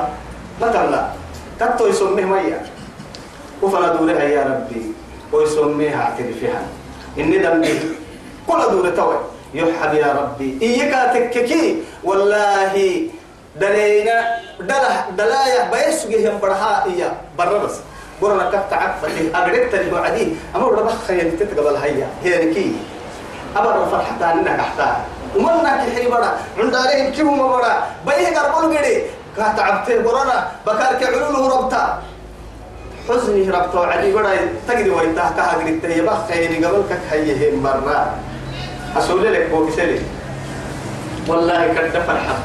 [0.61, 1.01] مثلا
[1.61, 2.65] كتو يسميه ميا
[3.61, 4.81] وفلا دورها يا ربي.
[5.33, 6.61] ويسميها اعترفها
[7.19, 7.79] إني دمي.
[8.47, 9.17] كل دور توي.
[9.53, 10.57] يحب يا ربي.
[10.61, 12.73] إياك تككي والله
[13.61, 14.17] دلينا
[14.59, 17.75] دلا دلايا بيسوجي هم برها إياه برا بس
[18.21, 22.07] قرنا كفت عقبتي أقربت اللي بعدي أما ربح خيال تتقبل هيا.
[22.23, 22.73] هي نكي.
[23.57, 24.59] أبر فرحة أنك
[25.35, 27.73] ومنا كحري برا عند عليهم كيف ما برا
[28.07, 29.01] بيه قربون قدي
[29.37, 32.01] كاتعبته برنا بكارك علوله ربطا
[33.09, 34.35] حزني ربطا وعدي برا
[34.67, 38.15] تقدي ويتاه كهاجري تهي خيري قبل كك هي هم برا
[38.97, 40.01] أسول لك بوكسلي
[41.27, 42.35] والله كنت فرحة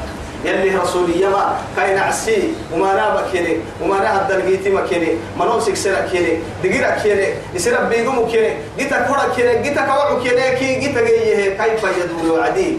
[0.45, 6.07] يلي رسولي يما كاين عسي وما نابا كيني وما نهد دلقيتي ما كيني منو سكسرا
[6.11, 11.57] كيني دقيرا كيني يسير بيقومو كيني جيتا كورا كيني جيتا كوعو كيني كي جيتا جيه
[11.57, 12.77] كيف يدور عدي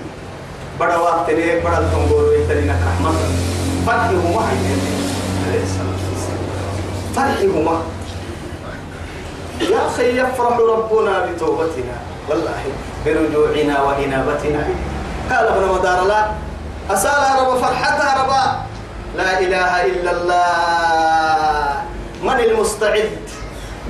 [0.81, 3.11] بڑا وقت ليه بڑا تنقول يتلينا رحمة
[3.87, 4.43] فرحي هما
[5.47, 6.45] عليه الصلاة والسلام
[7.17, 7.83] فرحي هما
[9.61, 11.97] يا أخي يفرح ربنا بتوبتنا
[12.29, 12.63] والله
[13.07, 14.63] برجوعنا وإنابتنا۔
[15.31, 16.21] قال ابن مدار لا
[16.91, 18.45] أسأل رب فرحتها ربا
[19.17, 21.83] لا إله إلا الله.
[22.23, 23.11] من المستعد؟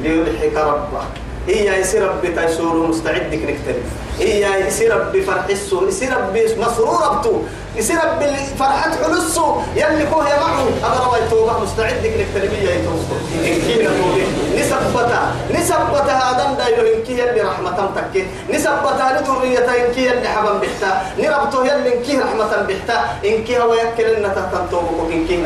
[0.02, 1.02] ليضحك ربه
[1.48, 7.42] إيا يصير ربي؟ تيسور مستعد نكترف إيا يصير ربي فرح السو يصير ربي مسرور ربتو
[7.76, 8.26] يصير ربي
[8.58, 10.64] فرحة حلسو يلي كوه معه.
[10.84, 14.26] أبا ربي توبة مستعد نكترف إيا يتوسط إن كينا توبة.
[14.56, 15.20] نسبتا
[15.54, 18.26] نسبتا هذا دايلو إن كي يلي رحمة تكي.
[18.50, 23.58] نسبتا لذرية إن كي يلي حبا بحتا نربطو يلي إن كي رحمة بحتا إن كي
[23.58, 25.44] هو يكل إن تهتم توبة إن كي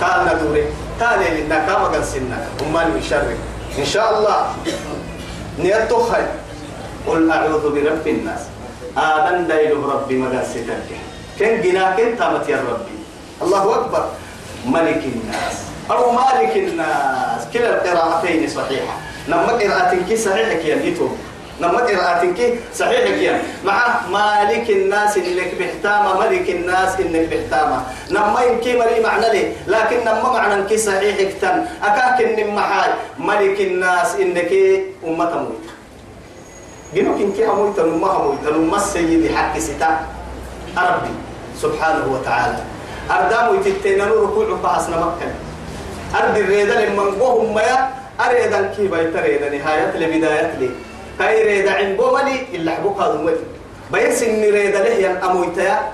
[0.00, 0.64] قال ندوري
[1.00, 3.36] قال لنا كما قال سنة أمان من شرك
[3.78, 4.46] إن شاء الله.
[5.58, 6.26] نيتو خير.
[7.06, 8.42] قل أعوذ برب الناس.
[8.96, 10.68] آدم دايلو ربي مقاستك
[11.38, 12.96] كن جناك تامت يا ربي.
[13.42, 14.04] الله أكبر.
[14.66, 15.56] ملك الناس.
[15.90, 17.40] أو مالك الناس.
[17.52, 18.94] كلا القراءتين صحيحة.
[19.28, 21.14] نما قراءتك صحيحة كي يتوب
[21.60, 23.78] نما قراءتك صحيحة كي مع
[24.10, 27.78] مالك الناس إنك بحتامة ملك الناس إنك بحتامة.
[28.10, 33.60] نما إنك مري معنى لي لكن نما معنى إنك صحيح كتن أكاك إن محال ملك
[33.60, 34.52] الناس إنك
[35.06, 35.34] أمة
[36.96, 40.06] موت جنوك إنك أموت نما أموت نما السيد حق ستا.
[40.76, 41.12] ربي
[41.60, 42.60] سبحانه وتعالى.
[43.10, 45.28] أردام يتتين ركوع بحسن مكة.
[46.16, 47.88] أرد الريدة لمن قوهم يا
[48.20, 50.70] أريدا كي بيت ريدة نهاية لبداية لي.
[51.18, 53.40] كاي ريدة عن بوملي إلا حبوك هذا موت
[53.92, 55.92] بيس إن ريدة له ين أمويتا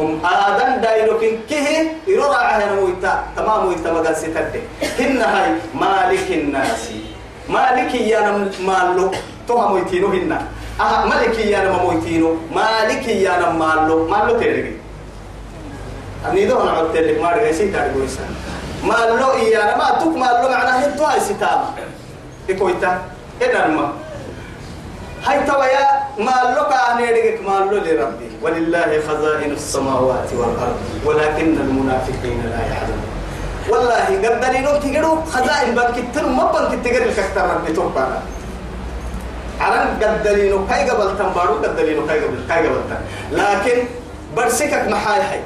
[0.00, 3.24] أم آدم دايلوك كيه يرورا عهنا مويتا.
[3.36, 4.60] تمام مويتا مقال ستده
[5.00, 6.90] هن هاي مالك الناس.
[7.48, 9.10] مالك يانا مالو
[9.48, 10.32] توها مويتينو هن
[10.80, 14.76] أها مالك يانا مويتينو مالك يانا مالو مالو تيري
[16.30, 18.30] أني دو أنا عبت لك ما رجع سيد على قويسان
[18.84, 21.60] مالو إيانا ما توك مالو معناه هنتو هاي ستام
[22.50, 23.02] إكويتا
[23.42, 23.92] إذا ما
[25.26, 25.86] هاي تويا
[26.18, 33.06] مالو كأهني رجعك مالو لربي ولله خزائن السماوات والأرض ولكن المنافقين لا يعلمون
[33.70, 38.22] والله قدرينو تجرو خزائن بنك تر ما بنك تجر الكتر ربي توبانا
[39.60, 43.00] عرن قدرينو كاي قبل تنبارو قدرينو كاي قبل كاي قبل تن
[43.32, 43.78] لكن
[44.36, 45.40] برسكك محاي هاي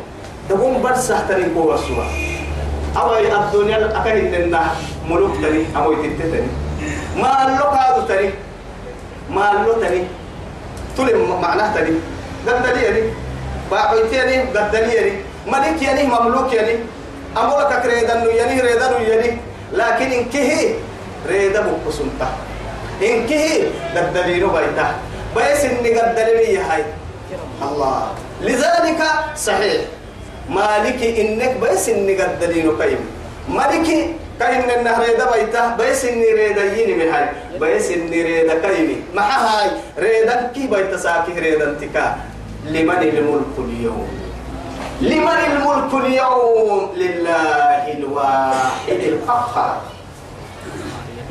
[0.48, 2.04] تقوم برسه تري قوة سوا.
[2.96, 4.74] أوي الدنيا أكيد إننا
[5.06, 6.50] ملوك تري أوي تتتني.
[7.16, 8.34] ما لو كادو تري.
[9.30, 10.06] ما لو تري.
[10.96, 11.94] تولي معناه تري.
[12.46, 13.02] قدري يعني
[13.70, 15.12] باعويتي يعني قدري يعني
[15.46, 16.74] ملك يعني مملوك يعني
[17.38, 19.30] أمولك كريدان يعني ريدان يعني
[19.72, 20.74] لكن إن كه
[21.28, 22.28] ريدا بقسمتا
[23.02, 23.44] إن كه
[23.96, 24.88] قدري بيتا.
[25.36, 26.84] بس إني قدري هاي
[27.62, 28.02] الله.
[28.42, 29.00] لذلك
[29.36, 29.80] صحيح.
[30.50, 33.00] مالك إنك بس إني قدرين قيم
[33.48, 33.88] مالك
[34.40, 35.76] كاين النهر ريدا بيتا.
[35.78, 37.26] بس إني ريدا يني من هاي
[37.60, 38.96] بس إني ريدا كيمي.
[39.14, 42.16] مع هاي ريدا كي بيتا ساكي ريدا انتكا.
[42.64, 44.08] لمن الملك اليوم؟
[45.00, 49.80] لمن الملك اليوم؟ لله الواحد القهار.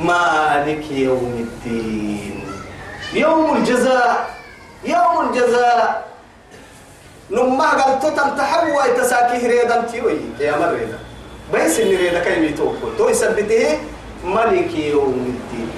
[0.00, 2.44] مالك يوم الدين؟
[3.14, 4.30] يوم الجزاء
[4.84, 6.10] يوم الجزاء.
[7.30, 10.18] نما قال تتم تحوى تساكي ريدا تيوي.
[10.40, 10.98] يا مريدا
[11.54, 13.78] بس إن ريدا كي يتوقف تو يثبته
[14.24, 15.68] ملك يوم الدين.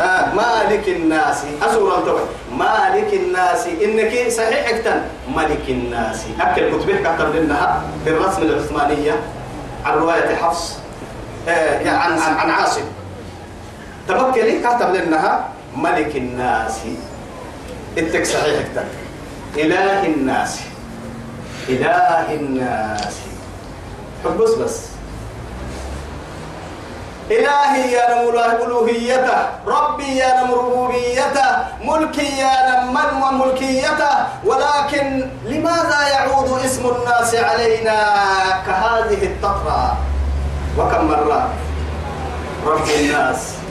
[0.00, 1.44] آه مالك الناس.
[1.62, 2.20] أسورا توي
[2.52, 3.66] مالك الناس.
[3.66, 5.02] إنك صحيح إكتن.
[5.28, 6.22] ملك الناس.
[6.40, 7.82] أكل كتبه كتب لنا.
[8.04, 9.16] بالرسم العثمانية.
[9.84, 10.78] عن رواية حفص.
[11.48, 12.86] آه يعني عن عن, عن عاصم.
[14.08, 15.44] تبكلي كتب لنا
[15.76, 16.78] ملك الناس.
[17.98, 18.88] اتك صحيح اكتن
[19.56, 20.60] إله الناس.
[21.68, 23.16] إله الناس.
[24.24, 24.76] حبس بس
[27.30, 28.28] إلهي يا نم
[28.62, 31.48] ألوهيته ربي يا نم ربوبيته
[31.82, 37.96] ملكي يا نم من وملكيته ولكن لماذا يعود اسم الناس علينا
[38.66, 39.96] كهذه التقرى
[40.78, 41.48] وكم مرة
[42.66, 43.61] رب الناس.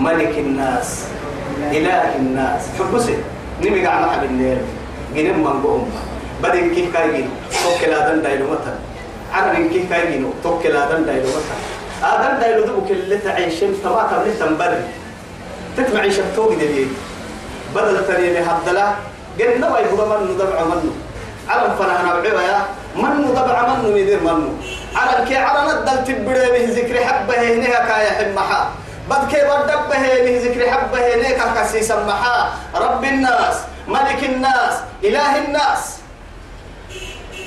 [0.00, 1.04] ملك الناس
[1.76, 2.62] إله الناس.
[2.78, 3.16] حبسي
[3.60, 4.58] نمي قاعد محب النير
[5.14, 5.92] جنم من قوم
[6.42, 7.24] بدين كيف كاي
[7.64, 8.80] توكل هذا دايلو مثلا.
[9.32, 11.58] عرب كيف كاي توكل هذا دايلو مثلا.
[12.00, 14.82] هذا دايلو دبك اللي تعيشين تما قبل تنبري.
[15.76, 16.02] تتمع
[16.36, 16.88] توقي دليل
[17.74, 18.86] بدل تريني هبدلا
[19.38, 20.92] قلنا ما يبغى منه دبع منه.
[21.48, 22.60] عرب فانا أنا بعيبا يا.
[22.96, 24.50] منه دبع منه؟ يدير منه.
[24.96, 28.62] عرب كي عرب ندل تبري به ذكر حبة هنيها كايا حمحا
[29.10, 30.02] بد كي بدب به
[30.44, 32.52] ذكر حبه هنيك كسي سمحا.
[32.74, 33.56] رب الناس
[33.88, 35.98] ملك الناس إله الناس.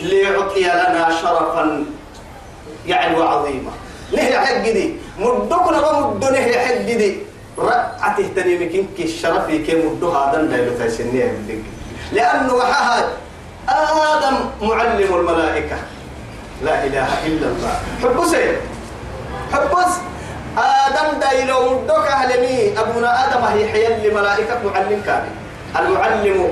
[0.02, 1.86] ليعطي لنا شرفا
[2.86, 3.72] يعني وعظيما
[4.12, 4.96] نهي حق دي.
[5.20, 7.18] مدكنا ومد نهي حق دي.
[7.58, 11.32] رأته تنيمك إنك الشرف كي مدها دن لا يتسنيه
[12.12, 13.10] لأنه وحاها
[13.70, 15.78] آدم معلم الملائكة.
[16.64, 17.76] لا إله إلا الله.
[18.04, 18.58] حبسي
[19.54, 19.94] حبس
[20.58, 25.34] آدم دايلو مدوك أهلمي أبونا آدم هي حيال لملائكة معلم كامل.
[25.80, 26.52] المعلم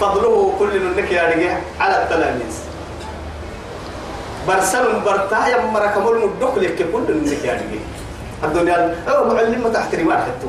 [0.00, 2.54] فضله كل منك يا على التلاميذ.
[4.48, 7.82] برسل برتا يا مركم المدوك لك كل منك يا رجع.
[8.44, 10.48] الدنيا هو معلم تحتري ما حتى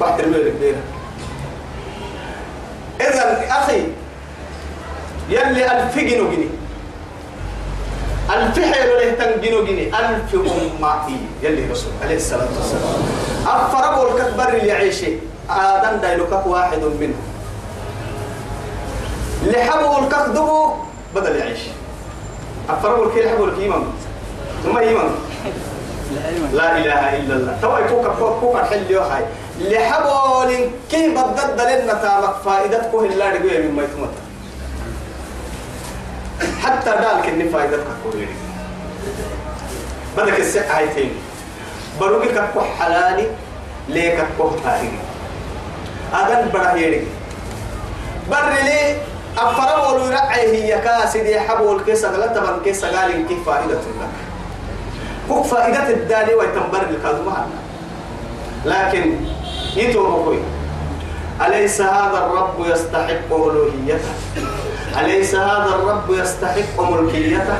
[0.00, 0.82] بحترم لك بينا
[3.00, 3.82] إذا أخي
[5.28, 6.52] يلي ألف جنو جنيه
[8.30, 10.94] حيلو له تنجنو جني ألف أمة
[11.42, 13.02] يلي رسول عليه الصلاة والسلام.
[13.46, 15.12] أفربوا الكبر اللي يعيشه
[15.50, 17.24] آدم دايلوكك واحد منهم
[19.46, 20.74] لحبوا الكذبوا
[21.14, 21.60] بدل يعيش.
[22.70, 23.84] أفربوا الكي لحبوا الكي إمام.
[24.64, 25.10] ثم إمام.
[26.52, 27.58] لا إله إلا الله.
[27.62, 29.22] تو يكوك كوك كوك الحل يوحي
[29.60, 34.14] لحبوا الكي بدد لنا تامك فائدتك إلا رجوع مما يتمت
[36.62, 38.34] حتى ذلك إن فائدتك كويري
[40.16, 41.10] بدك السحة هيتين
[42.00, 42.24] بروك
[42.54, 43.26] كو حلالي
[43.88, 44.92] ليك كو تاريخ
[46.14, 47.06] أذن برا يري
[48.30, 48.96] بر لي
[49.38, 54.10] أفرم ولو رعي هي كاسدي حبول كيس غلط من كيس قال كيف فائدة لك.
[55.28, 57.46] كوك فائدة الدالي ويتنبر الكلمة
[58.64, 59.16] لكن
[59.76, 60.38] يتوه كوي
[61.46, 64.12] أليس هذا الرب يستحق ألوهيته
[64.98, 67.58] أليس هذا الرب يستحق ملكيته؟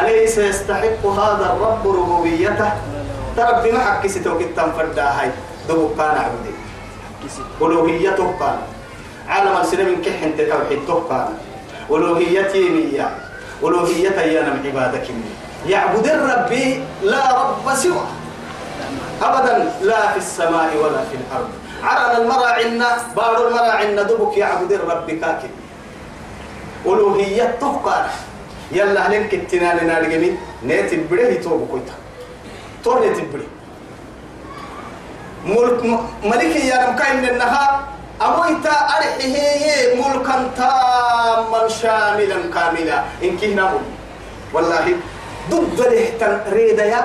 [0.00, 2.72] أليس يستحق هذا الرب ربوبيته؟
[3.36, 5.30] تربي ما حكي ستوك التنفرد هاي
[5.68, 6.54] دو كان عبدي.
[7.62, 8.58] ألوهيته كان
[9.28, 11.28] عالم السلم كحن توحيد كان
[11.90, 13.08] ألوهيتي مية.
[13.62, 15.06] ألوهيتي يا نم عبادك
[15.66, 16.52] يعبد الرب
[17.02, 18.06] لا رب سوى
[19.22, 21.50] أبدا لا في السماء ولا في الأرض.
[21.82, 25.50] عرنا المراعنا بار المراعنا دبك يعبد الرب كاكب.
[26.86, 28.06] ألوهية تبقى.
[28.72, 31.96] يلا هلك التنان نارجمين نيت البره توب كويتا
[32.84, 33.48] تو نيت البره
[35.48, 35.80] ملك
[36.24, 37.72] ملك يا رمكاين النهار
[38.22, 42.98] أمويتا أرحيه ملكا تاما شاملا كاملا.
[43.24, 43.64] إن كنا
[44.52, 44.86] والله
[45.50, 47.02] ضد له ريدا يا.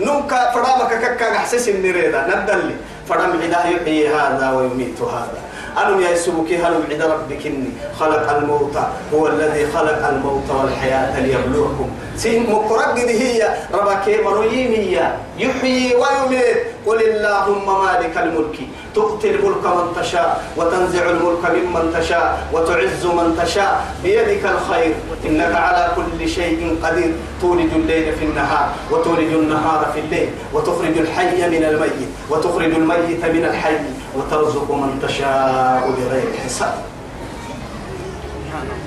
[0.00, 2.76] نمكا فرامك ككا أحسس إني ريدا ندلي
[3.08, 5.40] فرام عدا يحيي هذا ويميت هذا.
[5.78, 8.76] ألم يسبك هل عند ربك إني خلق الموت
[9.14, 11.88] هو الذي خلق الموت والحياة ليبلوكم.
[12.16, 16.56] سين مقرق هي ربك منويمية يحيي ويميت.
[16.86, 18.56] قل اللهم مالك الملك.
[18.94, 23.84] تؤتي الملك من تشاء وتنزع الملك ممن تشاء وتعز من تشاء.
[24.02, 24.94] بيدك الخير.
[25.26, 27.12] إنك على كل شيء قدير.
[27.40, 33.44] تولج الليل في النهار وتولج النهار في الليل وتخرج الحي من الميت وتخرج الميت من
[33.44, 33.76] الحي.
[34.16, 36.74] وترزق من تشاء بغير حساب.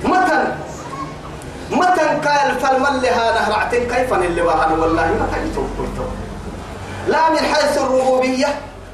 [0.04, 0.40] متى؟
[1.70, 5.68] متى قال فالمن لها نهرعتين كيف اللي وهن والله متى يتوب
[7.08, 8.48] لا من حيث الربوبية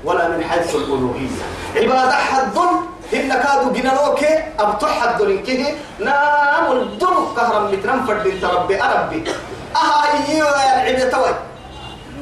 [0.05, 1.43] ولا من حيث الألوهية.
[1.77, 2.57] عبادة حد
[3.15, 4.25] إن كادوا جنانوك
[4.59, 8.83] أبطح حد لنكه نام الدم كهرم متنم فرد ربي.
[8.83, 9.25] أربي
[9.77, 11.35] أها إيو يا العبد توي؟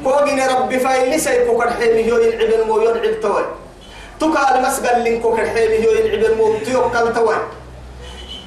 [0.03, 3.45] كوغين ربي فايلي سيكو كرحيمي يو يلعب المو يلعب توي.
[4.19, 7.35] تكا المسجل لنكو كرحيمي يو يلعب المو تيوكل توي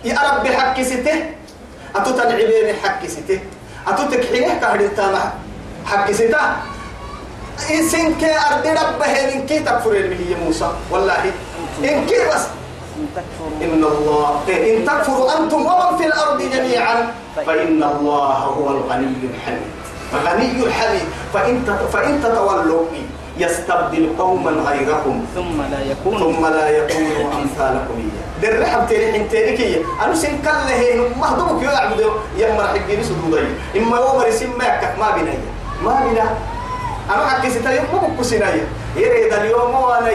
[0.04, 1.16] يا ربي حكي سته.
[1.96, 3.40] أتو تنعبيني حكي سته.
[3.88, 5.32] أتو تكحيه كهرين تامح
[5.86, 6.42] حكي سته.
[7.70, 10.68] إنسان كي أرض ربه إن كي تكفر هي موسى.
[10.90, 11.32] والله.
[11.84, 12.44] إن كي بس.
[13.62, 14.42] إن الله.
[14.48, 17.14] إن تكفروا أنتم ومن في الأرض جميعا.
[17.36, 19.70] فإن الله هو الغني الحميد.
[20.14, 21.06] غني الحميد.
[21.34, 21.54] فإن
[21.92, 22.84] فإن تتولوا
[23.38, 29.28] يستبدل قوما غيركم ثم لا يكون ثم لا يكونوا أمثالكم إياه در حب تاني حين
[29.28, 29.84] تاني كي.
[30.04, 32.00] أنا سن كل هين ما هدوك يا عبد
[32.38, 35.32] يا مرة حقي سدودي إما يوم رسم ما ما بينا
[35.84, 36.24] ما بينا
[37.10, 38.66] أنا حكي ستايم ما بكسينايا
[38.96, 40.10] يريد اليوم وأنا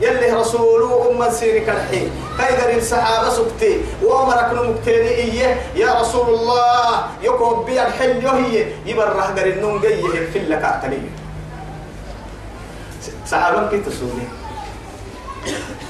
[0.00, 7.66] يلي رسوله أم سيري كالحين كيدر السحابة سبتي وأمرك نمكتيني إيه يا رسول الله يكوب
[7.66, 10.98] بي الحل يهي يبرح قر النوم جيه في اللك أعتني
[13.26, 14.26] سحابة كي تسوني؟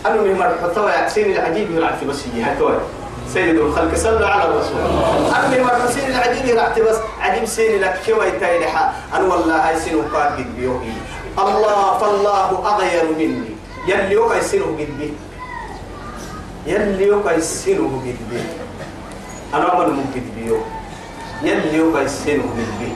[0.06, 2.74] أنا من مرحبا يحسين العجيب يلعب في بس هتوي
[3.32, 4.80] سيد الخلق صلى على الرسول.
[5.36, 9.80] أنا من مرحبا سين العجيب يلعب بس عجيب سين لك كوي تايلحا أنا والله هاي
[9.80, 10.92] سين وقاد قد بيوهي
[11.38, 13.58] الله فالله أغير مني.
[13.88, 15.12] يلي يوكا يسينه قد بيه
[16.66, 18.46] يلي يوكا يسينه قد بيه
[19.54, 20.58] أنا أمن من قد بيو
[21.42, 22.94] يلي يوكا يسينه قد بيه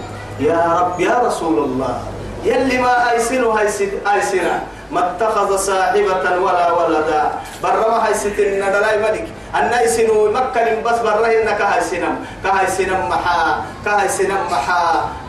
[0.48, 2.02] يا رب يا رسول الله.
[2.44, 4.54] يلي ما أيسنه أيسنا
[4.90, 7.22] ما اتخذ صاحبة ولا ولدا.
[7.62, 9.26] برما هيستن ندلاي ملك.
[9.54, 12.14] أن يسنو مكة بس برهن كهيسنم
[12.44, 13.62] كهيسنم محا.
[13.84, 14.84] كهيسنم محا.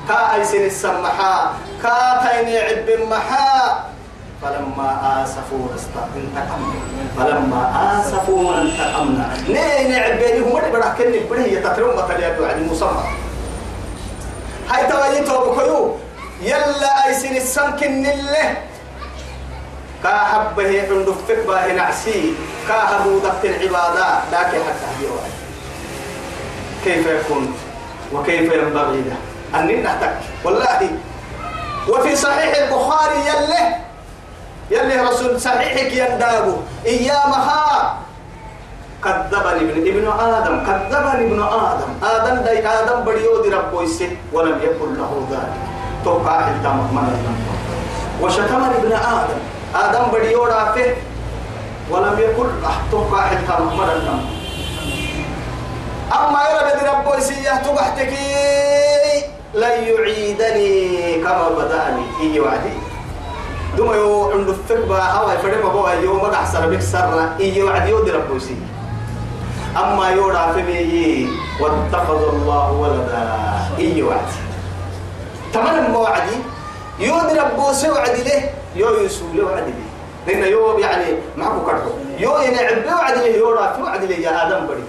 [0.10, 1.36] كهيسن السمحا
[1.84, 3.52] كاتين عب محا.
[4.44, 5.68] فلما آسفوا
[6.16, 6.80] انتقمنا
[7.18, 7.62] فلما
[7.96, 13.04] آسفوا انتقمنا نين عبيني هم اللي برا كني بري يتترون بطليات وعد مسمى
[14.70, 15.96] هاي تواجيتوا بكيو
[16.44, 18.50] يلا أيسن السمكن الله
[20.04, 22.36] كاحبه عند فك باه نعسي
[22.68, 24.08] كاهبو ضبط العبادة.
[24.32, 25.24] لكن حتى هديوا
[26.84, 27.56] كيف يكون؟
[28.14, 29.18] وكيف ينبغي له؟
[29.56, 30.16] أن نحتك.
[30.44, 30.92] والله.
[31.90, 33.66] وفي صحيح البخاري يله.
[34.72, 37.98] يلي رسول صحيحك يندابو إيامها
[39.04, 40.56] كذبني ابن ابن آدم.
[40.68, 41.92] كذبني ابن آدم.
[42.04, 45.73] آدم داي آدم بديو دي ربو يسي ولم يكن له ذلك.
[46.04, 47.08] توقع التامك من
[48.22, 49.40] وشتمني ابن آدم.
[49.76, 50.96] آدم بديو رافه
[51.92, 53.90] ولم له توقع التامك من
[56.14, 58.14] أما يرى بدي ربو يسي تبحتك
[59.54, 62.06] لن يعيدني كما بدأني.
[62.22, 62.74] إيه وعدي؟
[63.78, 67.36] دوما يو عند الثقبة أو فريم أبوه يوم ما أحسن بك سرنا.
[67.40, 68.56] إيه وعدي؟ يودي ربو يسي
[69.78, 71.28] أما يورا فمي
[71.60, 73.26] واتخذ الله ولدا.
[73.80, 74.43] إيه وعدي؟
[75.54, 76.38] تمام ما وعدي؟
[77.00, 78.90] يودي ربو سي وعدي له يو
[79.34, 79.84] له وعدي له.
[80.28, 81.06] لأن يو يعني
[81.38, 81.90] معكو كرتو
[82.20, 84.84] يو ينعب له وعدي له يورا في وعدي له يا آدم بدي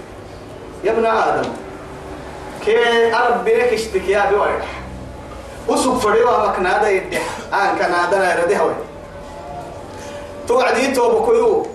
[0.84, 1.48] يا ابن آدم
[2.64, 4.62] كي أرب بيك اشتكي يا بيوعد
[5.68, 8.74] وسوق فريوا مكنادا يدح آن كنادا يردي هوي.
[10.48, 11.66] توعدي تو بكيو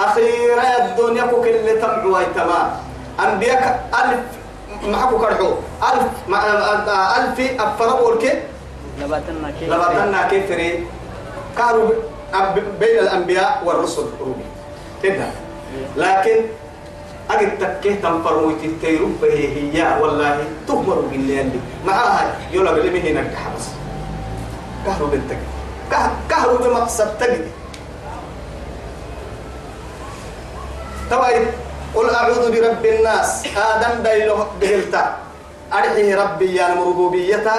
[0.00, 2.70] أخيرا الدنيا كوك اللي تمعوا تمام.
[3.24, 4.20] أنبياء ألف
[4.84, 5.50] معكو كرحو.
[5.82, 6.46] ألف مع
[7.16, 8.32] ألف أفربول كي
[9.00, 10.86] لباتنا كيف لبطنا كيف فري
[11.58, 11.90] كانوا
[12.80, 14.06] بين الأنبياء والرسل.
[14.20, 14.44] روبي.
[15.02, 15.26] كده
[15.96, 16.36] لكن
[17.30, 21.60] أجد تكيه تنفر مويت التيرو فهي هي والله تهمر بالله اللي.
[21.86, 23.66] معاها يولا بلي هنا كحبس
[24.86, 25.38] كهرو بنتك
[26.30, 27.48] كهرو بمقصد تجد
[31.10, 31.30] طبعا
[31.96, 33.46] قل أعوذ برب الناس.
[33.56, 35.16] آدم دايلو بهلتا
[35.72, 37.52] أرحيه ربي يا ربوبيته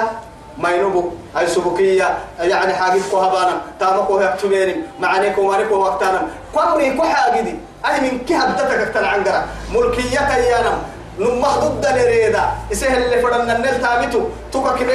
[0.58, 2.18] ما ينبو أي سبكية.
[2.38, 6.22] يعني حاجب كوهبانا تامكو يكتبيني معنيكو معنيكو وقتانا
[6.54, 7.54] قمري كو حاجدي
[7.86, 10.20] أي من كي هبتتك اكتن عنقرا ملكية
[10.50, 10.78] يانم.
[11.18, 12.44] نمه ضد لريدا.
[12.72, 14.20] إسه اللي فدن النل تابتو
[14.52, 14.94] توكا كده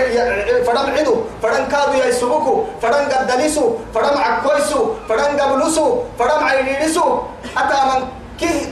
[0.64, 1.16] فدن عدو.
[1.44, 3.66] فدن كادو يسبكو فدن قدلسو.
[3.96, 4.82] فدن عكويسو.
[5.10, 5.88] فدن قبلسو.
[6.20, 7.06] فدن عينيسو
[7.58, 8.02] أتا من
[8.40, 8.72] كي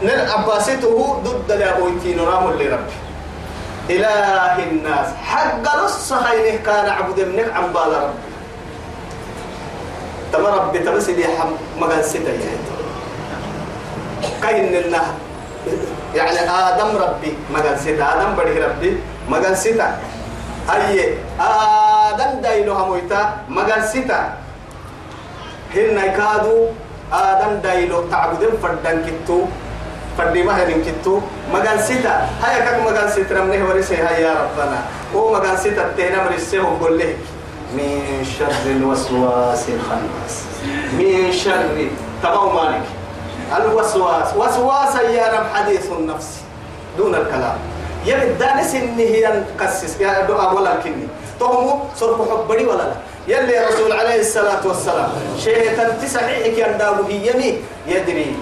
[0.00, 2.98] نل أباسته ضد لأبويتين رام لربي
[3.90, 5.08] إله الناس.
[5.20, 8.30] حق نص هينه كان عبد منك عن بال ربي
[10.32, 12.32] تما ربي تمسي لي حم مغان ستا
[14.42, 15.02] كاين لنا
[16.16, 18.90] يعني آدم ربي مغان ستا آدم بدي ربي
[19.28, 20.00] مغان ستا
[20.70, 23.20] أي آدم دايلو همويتا
[23.52, 24.20] مغان ستا
[25.76, 26.56] هن كادو
[27.12, 29.44] آدم دايلو تعبدين فردان كتو.
[30.18, 31.20] فدي ما هرين كتو
[31.52, 34.78] مغان سيتا هيا كك مغان سيتا رمنه ورسي هيا يا ربنا
[35.14, 37.14] هو مغان سيتا تينا مرسيه وقول له
[37.74, 40.34] من شر الوسواس الخناس
[40.98, 41.88] من شر
[42.22, 42.82] تبو مالك
[43.56, 46.28] الوسواس وسواس يا رب حديث النفس
[46.98, 47.58] دون الكلام
[48.06, 51.06] يبدا نس ان هي قسس يا دعاء ولا كني
[51.40, 52.94] تهمو صرف حبري ولا لا
[53.28, 55.08] يلي رسول عليه الصلاة والسلام
[55.38, 55.70] شيء
[56.02, 58.36] تسعيك يندابه يمي يدري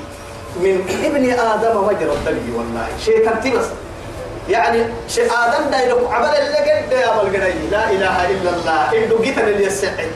[0.57, 2.88] من ابن آدم مجرى الدم والله.
[3.05, 3.66] شيء كنت بس
[4.49, 7.40] يعني شيء آدم دايلك عمل اللي قد يا
[7.70, 9.05] لا إله إلا الله.
[9.05, 10.11] إنه جيت اللي يسعد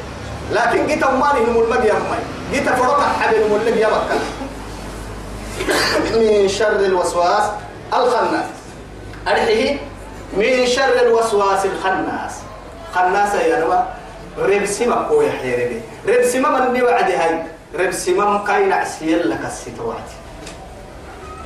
[0.52, 2.22] لكن جيت أماني هم المجي أمي.
[2.52, 3.86] جيت فرق حبل هم اللي
[6.14, 7.44] من شر الوسواس
[7.94, 8.46] الخناس.
[9.28, 9.76] أرحيه.
[10.36, 12.32] من شر الوسواس الخناس.
[12.94, 13.84] خناس يا رب
[14.38, 17.42] ربسما كوي حيربي ربسما من وعد هاي.
[17.78, 20.08] ربسما كاين عسير لك الستوات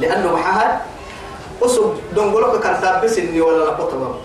[0.00, 0.78] لأنه محاهد
[1.62, 4.20] أسب دونغولوك كرتاب بس إني ولا لقطة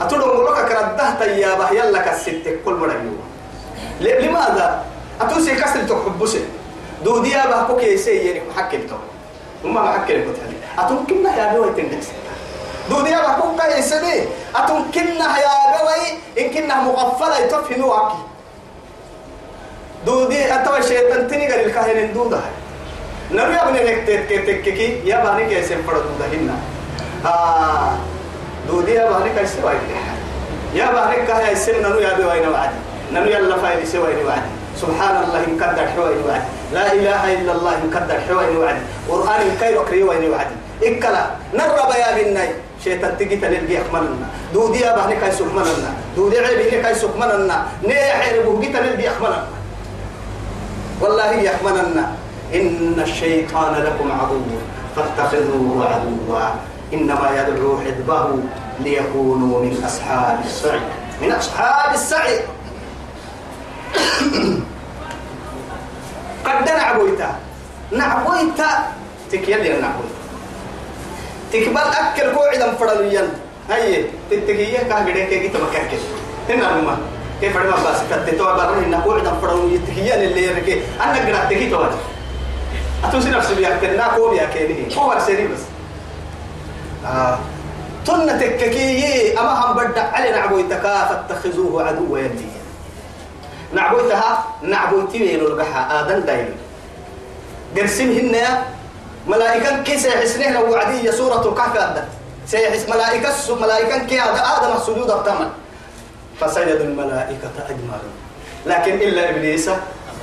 [0.00, 2.96] أتو دونغولوك كرده تيابه يلا كستة كل مرة
[4.00, 4.84] لماذا؟
[5.20, 6.44] أتو سي كسر تحبسه
[7.04, 8.96] دوديا بحكوك يسي يعني محكمته
[9.64, 12.06] هم محكمة كتالي أتو كنا يا بيوي تندكس
[12.90, 16.00] دوديا بحكوك يسي أتو كنا يا بيوي
[16.38, 18.22] إن كنا مغفلة يتفهنوا عكي
[20.06, 22.40] دودي أتو الشيطان تني قال الكاهن دودا
[23.32, 26.56] يا ابن هيك تك تك كي يا باني كيسي فرد دودا هنا
[27.26, 27.96] آه
[28.68, 29.78] دودي يا باني كيسي وايد
[30.74, 32.70] يا باني كاه يسي نرو يا بيوي نوعد
[33.12, 34.42] نرو يلا فايد سوي نوعد
[34.76, 39.40] سبحان الله إن كدر حوي وعد لا إله إلا الله إن كدر حوي وعد قرآن
[39.60, 40.50] كيرو كريوي وعد
[40.82, 42.48] إكلا نرب يا بناي
[42.84, 47.56] شيطان تجي تنلقي أخمننا دودي يا بحني كاي سخمننا دودي عيبي كاي سخمننا
[47.86, 49.46] نيا حيربو جي تنلقي أخمننا
[51.00, 52.04] والله يخمننا
[52.54, 54.40] إن الشيطان لكم عدو
[54.96, 56.74] فاتخذوه عدوا.
[56.94, 58.38] إنما يدعو حزبه
[58.80, 60.80] ليكونوا من أصحاب السعير
[61.22, 62.42] من أصحاب السعير
[66.44, 67.36] قد نعبويتا
[67.92, 68.70] نعبويتا
[69.32, 70.24] تكيل يا نعبويتا
[71.52, 73.28] تكبل أكل قوعدا فرليا
[73.70, 76.02] هاي تتكيه كهجري كي تمككل
[76.48, 76.98] هنا رما
[77.40, 81.86] كيف رما بس تتتوا برا هنا قوعدا فرليا تكيان اللي يركي أنا قرأت تكي توا
[83.08, 84.96] أتوسي نفسي بيأكلنا قوم يا كيني.
[84.96, 85.60] هو أرسلي بس
[87.06, 87.38] آه
[88.06, 92.46] تن تككي أما هم بدأ علي نعبويتك فاتخذوه عدوا يدي.
[93.72, 96.54] نعبويتها نعبويتي وينو لقحا آدم دايل
[97.76, 98.36] قرسم هن
[99.26, 102.08] ملائكة كي سيحسنه لو وعدي سورة الكهف أدت
[102.46, 105.48] سيحس ملائكة ملائكة كي آدم السجود أبتمن
[106.40, 108.14] فسجد الملائكة أجمعون
[108.66, 109.68] لكن إلا إبليس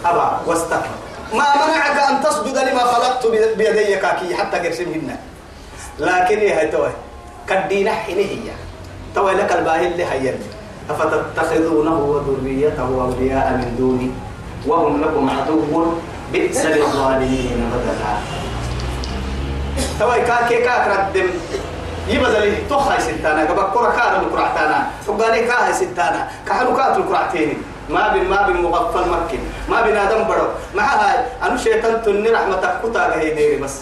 [0.05, 1.10] أبى واستكبر.
[1.33, 5.15] ما منعك أن تسجد لما خلقت بيدي كاكي حتى قرسمهن
[5.99, 6.89] لكن هي توي؟
[7.47, 8.51] كدينا حين هي.
[9.15, 10.33] توي لك الباهي اللي هي
[10.89, 14.11] أفتتخذونه وذريته أولياء من دوني؟
[14.67, 15.85] وهم لكم عدو
[16.31, 18.13] بئس للظالمين بدلا.
[19.99, 21.29] توي كاكي كاك ردم.
[22.07, 23.41] يبدل تخاي ستانا.
[23.49, 26.27] قبل كرة كان الكرعتانا وقالي كاهي ستانا.
[26.47, 27.57] كحلو كات الكرعتيني
[27.89, 29.39] ما بين ما بين مغفل مكي
[29.71, 30.47] ما بين آدم برو.
[30.75, 33.75] مع هاي أنا شيطان تني رحمتك كتا هي ديري بس.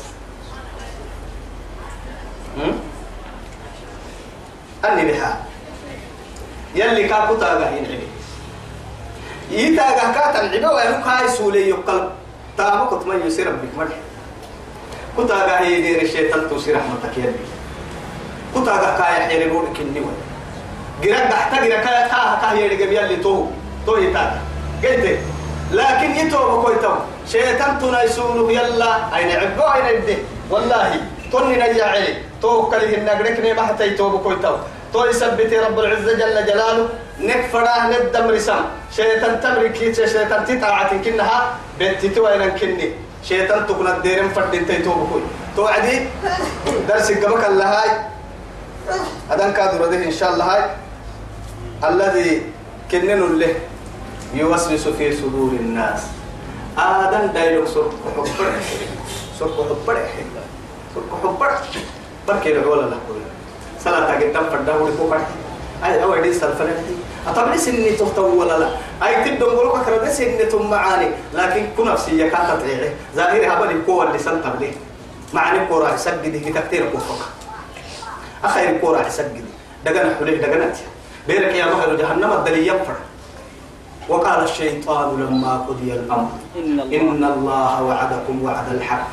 [4.86, 5.38] أني بها.
[6.76, 8.08] يلي كا كتا هي نعبي
[9.52, 12.10] يتا كاتا العبا وينو كاي سولي يقل.
[12.58, 13.98] تامو كنت ما يسير بك مرح
[15.18, 17.34] كتا هي ديري الشيطان توسي رحمتك يلي.
[18.56, 20.14] كتا كاي حيري بورك النوى
[21.04, 23.46] جرا تحت جرا كا كا كا يلي قبل يلي تو.
[23.86, 24.42] تو يتا
[24.84, 25.20] قلت
[25.72, 26.94] لكن يتوب كويتو
[27.32, 30.18] شيطان تنايسونه يلا أين عبو أين يبدي
[30.50, 31.02] والله.
[31.32, 34.56] توني نجا علي تو كله النقرك ني ما حتى يتوب كويتو
[34.94, 36.90] تو يثبت رب العزة جل جلاله.
[37.20, 38.64] نكفراه ندم رسام
[38.96, 41.40] شيطان تمرك شيطان تتاعت كنها.
[41.80, 42.88] بنتي وين كني.
[43.24, 45.22] شيطان تكون الديرم فردين تيتوب كوي.
[45.56, 46.08] تو عدي.
[46.90, 47.90] درس قبك الله هاي.
[49.30, 50.64] هذا كادر إن شاء الله هاي.
[51.84, 52.42] الذي
[52.92, 53.54] كنن له.
[54.34, 56.02] يوسوس في صدور الناس.
[56.78, 58.26] آدم دايلوك سرق حبر
[59.40, 59.98] سرق حبر
[60.96, 61.50] سرق حبر
[62.28, 63.20] بركي لعولا لكل
[63.84, 65.26] صلاة قدام فردا ولكو فرد
[65.86, 66.74] أي أو عدي سلفنا.
[67.28, 68.70] أطبعي سني تختو ولا لا.
[69.08, 71.10] أي تبدو مقولك أكرد سني ثم معاني.
[71.34, 74.74] لكن كن نفسي يكاتا تعيري ظاهر هبل القوة اللي سنتم ليه
[75.34, 76.58] معاني كورا يسجد.
[76.58, 77.22] كتير كفوك
[78.44, 79.46] أخير كورا يسجد.
[79.86, 80.74] دقنا حليه دقنا
[81.28, 82.96] بيرك يا مهر جهنم الدليل ينفر.
[84.10, 86.30] وقال الشيطان لما قضي الأمر.
[86.58, 89.08] إن الله, إن الله وعدكم وعد الحق.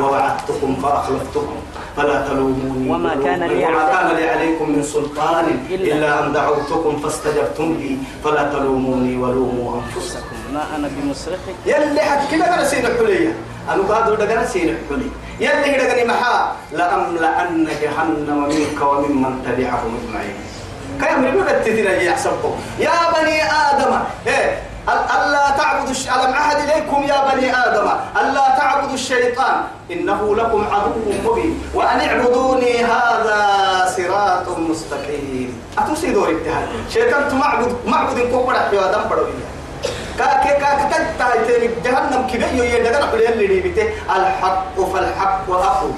[0.00, 1.56] ووعدتكم فأخلفتكم.
[1.96, 5.44] فلا تلوموني وما كان لي وما عليكم- كان لي عليكم من سلطان.
[5.70, 7.96] إلا- أن دعوتكم فاستجبتم لي.
[8.24, 10.54] فلا تلوموني ولوموا أنفسكم.
[10.54, 13.36] ما أنا بمصرخك يلي حكي لك سين الحلية.
[13.70, 16.52] أنا قادر دقنا سين الحلي يلي دقني محا.
[16.72, 20.53] لأملأن جهنم منك وممن تبعهم أجمعين.
[21.00, 23.92] كيف من تتنا يحسبكم؟ يا بني آدم
[24.26, 26.08] إيه ألا تعبدوا الش...
[26.08, 27.88] ألم أعهد إليكم يا بني آدم؟
[28.20, 29.54] ألا تعبدوا الشيطان؟
[29.90, 30.92] إنه لكم عدو
[31.24, 31.62] مبين.
[31.74, 33.40] وأن اعبدوني هذا
[33.96, 35.62] صراط مستقيم.
[35.78, 39.24] أتوسي دور اجتهاد شيطان معبد معبد كوبر يا دم بدو
[40.18, 45.92] كا كا كا كا تايتين جهنم كبير يدغنا كل اللي ريبته الحق فالحق أقول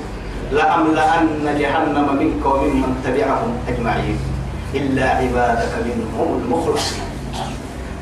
[0.52, 4.35] لأملأن جهنم منك وممن تبعهم أجمعين.
[4.76, 7.06] إلا عبادك منهم المخلصين.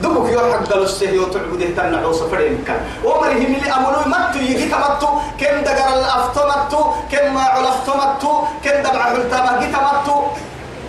[0.02, 4.66] دبك يو حق السه يو تعبده تنعو سفرين كان ومره من اللي أمنوا متو يجي
[4.72, 5.08] كمتو
[5.40, 6.80] كم دقر الأفتو متو
[7.12, 8.32] كم ما علفتو متو
[8.64, 10.16] كم دبع حلتما جيت متو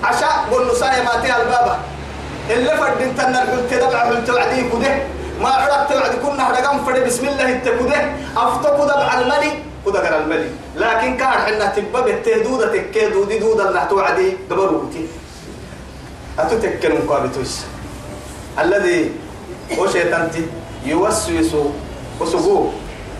[0.03, 1.75] عشاء قلنا سايا ماتي البابا
[2.49, 4.91] اللي فردين تنا الحلت دبع حلت وعدي كده
[5.41, 7.99] ما عرفت وعد كنا هرقم فرد بسم الله التكده
[8.37, 9.51] أفتو دبع الملي
[9.85, 10.49] ودقر الملي.
[10.75, 15.07] لكن كان حنا تبب التهدودة تكيدو دي دودة اللي توعدي قبروتي
[16.39, 17.63] أتتكن مقابتوس
[18.59, 19.11] الذي
[19.79, 20.45] وشيطانتي
[20.85, 21.51] يوسوس
[22.21, 22.71] وسقوه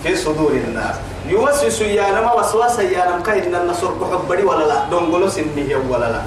[0.04, 0.96] في صدور الناس
[1.28, 6.22] يوسوس يا نما وسواسا يا نم كاين النصر كحبري ولا لا دونغولو سنيه ولا لا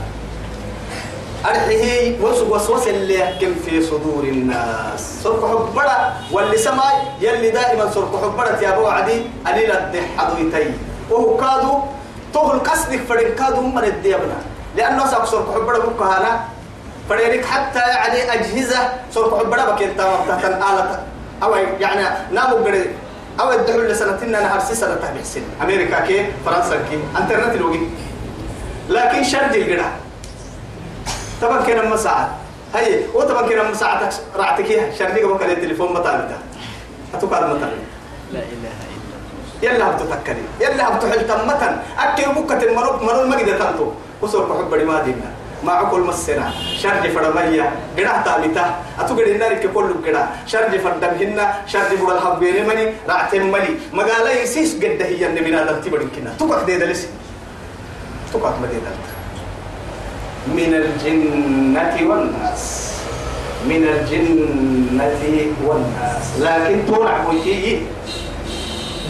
[1.47, 5.23] أرحيه وسوس اللي يحكم في صدور الناس.
[5.23, 6.13] سرق حبرة.
[6.33, 9.23] واللي سماي يلي دائما سرق حبرة يا أبو عدي.
[9.47, 10.75] أليل الدحض يتي
[11.11, 11.73] وهو كادو
[12.35, 14.39] طول قصدك فرين كادو من الديابنا.
[14.77, 16.58] لأنه سرق حبرة بكهانا.
[17.09, 18.79] فريرك حتى يعني أجهزة
[19.15, 21.03] سرق حبرة بكين تامتها آلة
[21.43, 22.03] أو يعني
[22.33, 22.91] نامو قري.
[23.41, 25.43] أو الدحول لسنتين أنا هرسي سنة سن.
[25.63, 27.81] أمريكا كي فرنسا كي أنترنت الوقي
[28.89, 29.91] لكن شرج القرا
[31.43, 32.29] طبعا كنا مساعد
[32.75, 36.37] هي وطبعا كنا مساعدك رعتك شرجك بكرة التليفون مطالبة
[37.15, 37.89] أتوقع مطالبة
[38.33, 39.75] لا إله إلا الله.
[39.75, 43.93] يلا هبتو تكني يلا هبتو حل تمتن أكل بكة المرو مرو المجد تنتو
[44.23, 45.03] وصور بحب ما.
[45.03, 46.53] دينا مع كل مسنا.
[46.83, 47.73] شرج فرمية.
[47.99, 48.65] قرأ تابتا
[49.01, 50.29] أتوقع النار كل قرأ.
[50.47, 51.45] شرج فردم هنا.
[51.67, 52.85] شرج بقول الحبير مني.
[53.09, 53.71] رعتم مني.
[53.93, 56.35] مقالة يسيس قد هي من هذا تبرن كنا.
[56.39, 57.07] توقع ده دلس
[58.33, 58.93] توقع ما ده
[60.49, 62.65] من الجنة والناس.
[63.69, 66.25] من الجنة والناس.
[66.41, 67.77] لكن تولع بوشي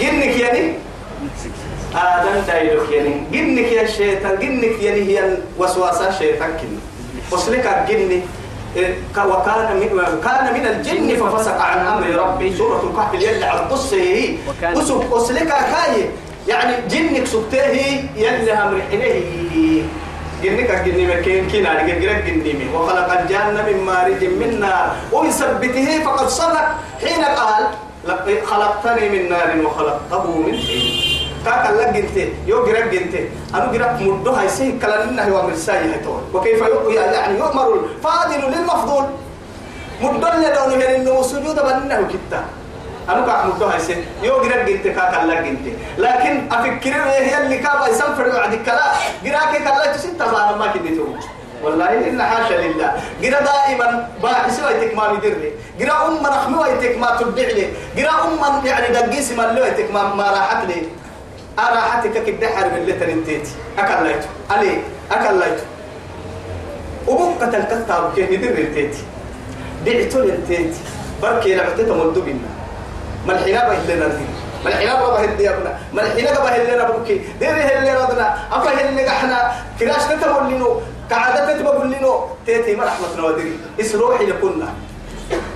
[0.01, 0.88] جنك يعني؟
[1.95, 6.69] آدم دايلوك يعني جنك يا شيطان جنك يعني هي وسواسة شيطان كن
[7.33, 8.23] وصلك الجن
[9.17, 9.89] وكان من
[10.25, 12.57] كان من الجن ففسق عن أمر ربي.
[12.57, 14.35] سورة الكهف اللي على القصة هي.
[14.75, 16.11] وسق وصلك كاي.
[16.49, 19.83] يعني جنك سبته يلي أمر حليه
[20.43, 24.97] جنك الجن مكين كنا نجرك جنمي وخلق الجن من مارج من نار.
[25.13, 26.69] ويثبته فقد صدق.
[27.01, 27.67] حين قال
[28.47, 31.08] خلقتني من نار وخلقته من طين.
[31.49, 33.15] كاكا لك انت يو جرك انت
[33.55, 36.01] أنا جرك مدو هاي سي كلا إنه هو مرساي هاي
[36.35, 36.61] وكيف
[36.95, 39.05] يعني يؤمر الفاضل للمفضول.
[40.03, 42.41] مدو اللي دونه إنه سجود بنه كتا.
[43.09, 45.67] أنا كاك مدو هاي سي يو جرك انت كاكا لك انت
[45.99, 46.95] لكن أفكر
[47.29, 48.87] هي اللي كابا يسافر بعد كلا.
[49.25, 51.05] جراك كلا تسنت ما ما كديتو
[51.65, 52.91] والله إن حاشا لله.
[53.23, 58.67] جرا دائما باحث ويتك ما مدرني جرا أم نخمي ويتك ما تبدع لي جرا أم
[58.67, 60.79] يعني دقيس ما اللي ويتك ما ما راحت لي
[61.59, 64.29] أراحتك كده حرب اللي تنتيتي أكليته.
[64.51, 64.79] علي
[65.11, 65.65] أكليته.
[67.09, 69.03] وبقى تنكتها بكيه ندير التيتي
[69.87, 70.81] دعتو للتيتي
[71.23, 72.49] بركي لعتت ملدو بنا
[73.27, 74.25] ما الحنا بهلنا دي
[74.65, 79.53] ما الحنا بهل يا ابنا ما الحنا بهلنا بكي دير اللي ردنا أفهم اللي إحنا
[79.81, 80.81] فراش نتمولينو
[81.11, 84.69] كعادة تبقولينو تيتي ما رحمتنا ودري إسروحي لكنا.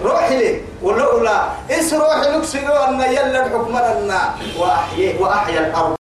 [0.04, 0.60] روحي لي.
[0.82, 1.38] ولا ولا.
[1.70, 3.46] اس روحي؟ نكسر أن يلا
[3.76, 4.12] أن
[4.58, 6.01] وأحيي وأحيا الأرض.